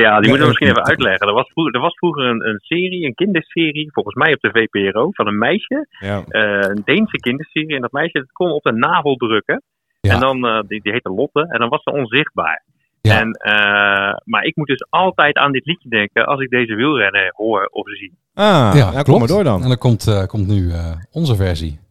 Ja, 0.00 0.20
die 0.20 0.28
moeten 0.28 0.46
we 0.46 0.46
misschien 0.46 0.68
even 0.68 0.84
uitleggen. 0.84 1.26
Er 1.28 1.34
was 1.34 1.48
vroeger, 1.48 1.74
er 1.74 1.80
was 1.80 1.94
vroeger 1.94 2.24
een, 2.24 2.48
een 2.48 2.58
serie, 2.58 3.06
een 3.06 3.14
kinderserie, 3.14 3.92
volgens 3.92 4.14
mij 4.14 4.32
op 4.32 4.40
de 4.40 4.50
VPRO, 4.50 5.08
van 5.10 5.26
een 5.26 5.38
meisje. 5.38 5.86
Ja. 6.00 6.24
eh, 6.28 6.68
een 6.68 6.82
Deense 6.84 7.16
kinderserie. 7.16 7.74
En 7.74 7.80
dat 7.80 7.92
meisje 7.92 8.18
dat 8.18 8.32
kon 8.32 8.50
op 8.50 8.62
de 8.62 8.72
navel 8.72 9.14
drukken. 9.14 9.62
Ja. 10.00 10.14
En 10.14 10.20
dan, 10.20 10.46
eh, 10.46 10.60
die, 10.66 10.82
die 10.82 10.92
heette 10.92 11.10
Lotte. 11.10 11.46
En 11.48 11.58
dan 11.58 11.68
was 11.68 11.82
ze 11.82 11.92
onzichtbaar. 11.92 12.64
Ja. 13.00 13.20
En, 13.20 13.30
eh, 13.30 14.18
maar 14.24 14.44
ik 14.44 14.56
moet 14.56 14.66
dus 14.66 14.86
altijd 14.90 15.36
aan 15.36 15.52
dit 15.52 15.66
liedje 15.66 15.88
denken 15.88 16.26
als 16.26 16.40
ik 16.40 16.50
deze 16.50 16.74
wielrennen 16.74 17.32
hoor 17.36 17.68
of 17.70 17.88
zie. 17.88 18.18
Ah, 18.34 18.44
ja, 18.44 18.72
ja, 18.74 18.90
kom 18.90 19.02
klopt. 19.02 19.18
maar 19.18 19.28
door 19.28 19.44
dan. 19.44 19.62
En 19.62 19.68
dan 19.68 19.78
komt, 19.78 20.06
eh, 20.06 20.26
komt 20.26 20.46
nu 20.46 20.70
eh, 20.70 20.96
onze 21.12 21.36
versie. 21.36 21.82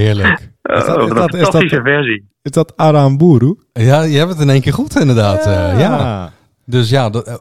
Heerlijk. 0.00 0.50
Is 0.62 0.84
dat- 0.84 0.96
Oh, 0.96 1.02
is 1.02 1.08
dat- 1.14 1.34
een 1.34 1.40
is 1.40 1.50
dat- 1.50 1.82
versie. 1.82 2.28
Is 2.42 2.50
dat 2.50 2.72
Aramburu? 2.76 3.54
Ja, 3.72 4.02
je 4.02 4.18
hebt 4.18 4.30
het 4.30 4.40
in 4.40 4.50
één 4.50 4.60
keer 4.60 4.72
goed 4.72 5.00
inderdaad. 5.00 5.46
eh, 5.46 5.80
ja. 5.80 6.32
Dus 6.64 6.90
ja, 6.90 7.10
dat, 7.10 7.26
eh, 7.26 7.34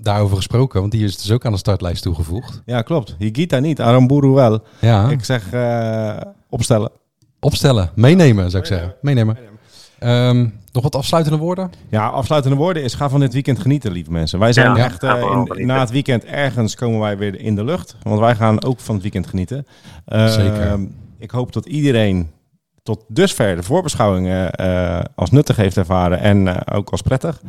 daarover 0.00 0.36
gesproken, 0.36 0.80
want 0.80 0.92
die 0.92 1.04
is 1.04 1.16
dus 1.22 1.30
ook 1.32 1.44
aan 1.46 1.52
de 1.52 1.58
startlijst 1.58 2.02
toegevoegd. 2.02 2.62
Ja, 2.66 2.82
klopt. 2.82 3.14
Higita 3.18 3.58
niet, 3.58 3.80
Aramburu 3.80 4.28
wel. 4.28 4.62
Ja, 4.80 5.08
Ik 5.10 5.24
zeg 5.24 5.52
eh, 5.52 6.16
opstellen. 6.48 6.90
opstellen, 7.40 7.90
meenemen 7.94 8.50
zou 8.50 8.62
ik 8.62 8.68
zeggen. 8.68 8.94
Meenemen. 9.00 9.36
Ehm, 9.98 10.46
nog 10.72 10.82
wat 10.82 10.94
afsluitende 10.96 11.38
woorden? 11.38 11.70
Ja, 11.88 12.06
afsluitende 12.06 12.56
woorden 12.56 12.82
is 12.82 12.94
ga 12.94 13.08
van 13.08 13.20
dit 13.20 13.32
weekend 13.32 13.58
genieten, 13.60 13.92
lieve 13.92 14.10
mensen. 14.10 14.38
Wij 14.38 14.52
zijn 14.52 14.76
Ja, 14.76 14.84
echt 14.84 15.02
eh, 15.02 15.44
in- 15.54 15.66
na 15.66 15.80
het 15.80 15.90
weekend 15.90 16.24
ergens 16.24 16.74
komen 16.74 17.00
wij 17.00 17.18
weer 17.18 17.40
in 17.40 17.54
de 17.54 17.64
lucht. 17.64 17.96
Want 18.02 18.20
wij 18.20 18.34
gaan 18.34 18.64
ook 18.64 18.80
van 18.80 18.94
het 18.94 19.02
weekend 19.02 19.26
genieten. 19.26 19.66
Eh, 20.04 20.26
Zeker. 20.26 20.78
Ik 21.22 21.30
hoop 21.30 21.52
dat 21.52 21.66
iedereen 21.66 22.30
tot 22.82 23.04
dusver 23.08 23.56
de 23.56 23.62
voorbeschouwingen 23.62 24.52
eh, 24.52 25.00
als 25.14 25.30
nuttig 25.30 25.56
heeft 25.56 25.76
ervaren 25.76 26.18
en 26.20 26.48
eh, 26.48 26.76
ook 26.76 26.90
als 26.90 27.02
prettig. 27.02 27.42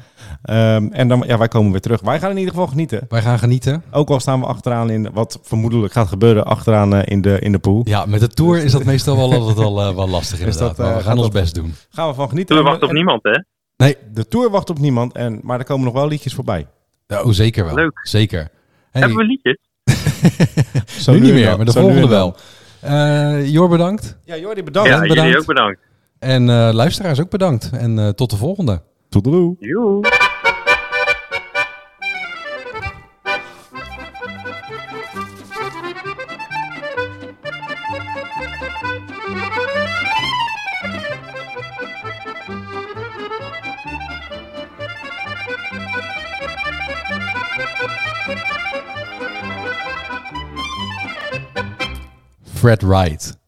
Ehm, 0.44 0.88
en 0.92 1.08
dan, 1.08 1.24
ja, 1.28 1.38
wij 1.38 1.48
komen 1.48 1.72
weer 1.72 1.82
terug. 1.82 2.02
Wij 2.02 2.20
gaan 2.20 2.30
in 2.32 2.38
ieder 2.38 2.54
geval 2.54 2.68
genieten. 2.68 3.06
Wij 3.10 3.22
gaan 3.22 3.40
genieten. 3.40 3.84
Ook 3.92 4.10
al 4.10 4.20
staan 4.20 4.40
we 4.40 4.46
achteraan 4.46 4.90
in 4.90 5.10
wat 5.14 5.40
vermoedelijk 5.44 5.94
gaat 5.94 6.08
gebeuren 6.08 6.46
achteraan 6.46 6.96
eh, 6.96 7.02
in, 7.06 7.22
de, 7.22 7.40
in 7.40 7.52
de 7.52 7.60
pool. 7.60 7.82
Ja, 7.84 8.06
met 8.06 8.20
de 8.20 8.28
Tour 8.28 8.64
is 8.64 8.72
dat 8.72 8.84
meestal 8.84 9.16
wel 9.18 9.34
altijd 9.34 9.58
al 9.58 9.96
wel 9.96 10.10
lastig 10.10 10.40
inderdaad. 10.40 10.76
dat, 10.76 10.86
maar 10.86 10.98
we 10.98 11.04
gaan 11.04 11.18
ons 11.18 11.22
dat- 11.32 11.42
best 11.42 11.56
doen. 11.56 11.74
Gaan 11.90 12.08
we 12.08 12.14
van 12.14 12.30
genieten. 12.30 12.56
We 12.56 12.62
wachten 12.62 12.88
op 12.88 12.94
niemand, 12.94 13.24
hè? 13.24 13.42
Nee, 13.78 13.98
De 14.14 14.28
Tour 14.28 14.50
wacht 14.50 14.70
op 14.70 14.80
niemand, 14.80 15.14
en, 15.14 15.40
maar 15.44 15.60
er 15.60 15.66
komen 15.66 15.86
nog 15.86 15.94
wel 15.94 16.08
liedjes 16.08 16.34
voorbij. 16.34 16.68
oh, 17.08 17.28
zeker 17.30 17.66
wel. 17.66 17.76
Leuk. 17.76 18.00
Zeker. 18.08 18.40
Hey, 18.92 19.02
Hebben 19.02 19.18
we 19.18 19.24
liedjes? 19.26 19.58
Zo 21.04 21.12
nu 21.14 21.20
niet 21.20 21.34
meer, 21.34 21.46
dan. 21.46 21.58
maar 21.58 21.66
de 21.66 21.72
volgende 21.72 22.08
wel. 22.08 22.36
Eh, 22.84 23.52
Jor, 23.52 23.70
bedankt. 23.70 24.18
Ja, 24.26 24.38
Jordi, 24.38 24.64
bedankt. 24.64 24.90
Ja, 24.90 25.00
bedankt. 25.00 25.22
jullie 25.22 25.38
ook 25.40 25.46
bedankt. 25.46 25.80
En 26.20 26.50
eh, 26.50 26.70
luisteraars 26.74 27.20
ook 27.20 27.30
bedankt. 27.30 27.70
En 27.74 28.00
eh, 28.00 28.10
tot 28.10 28.30
de 28.30 28.36
volgende. 28.38 28.82
Toedeloe. 29.10 29.56
Joe. 29.60 30.02
Fred 52.64 52.82
Wright. 52.82 53.43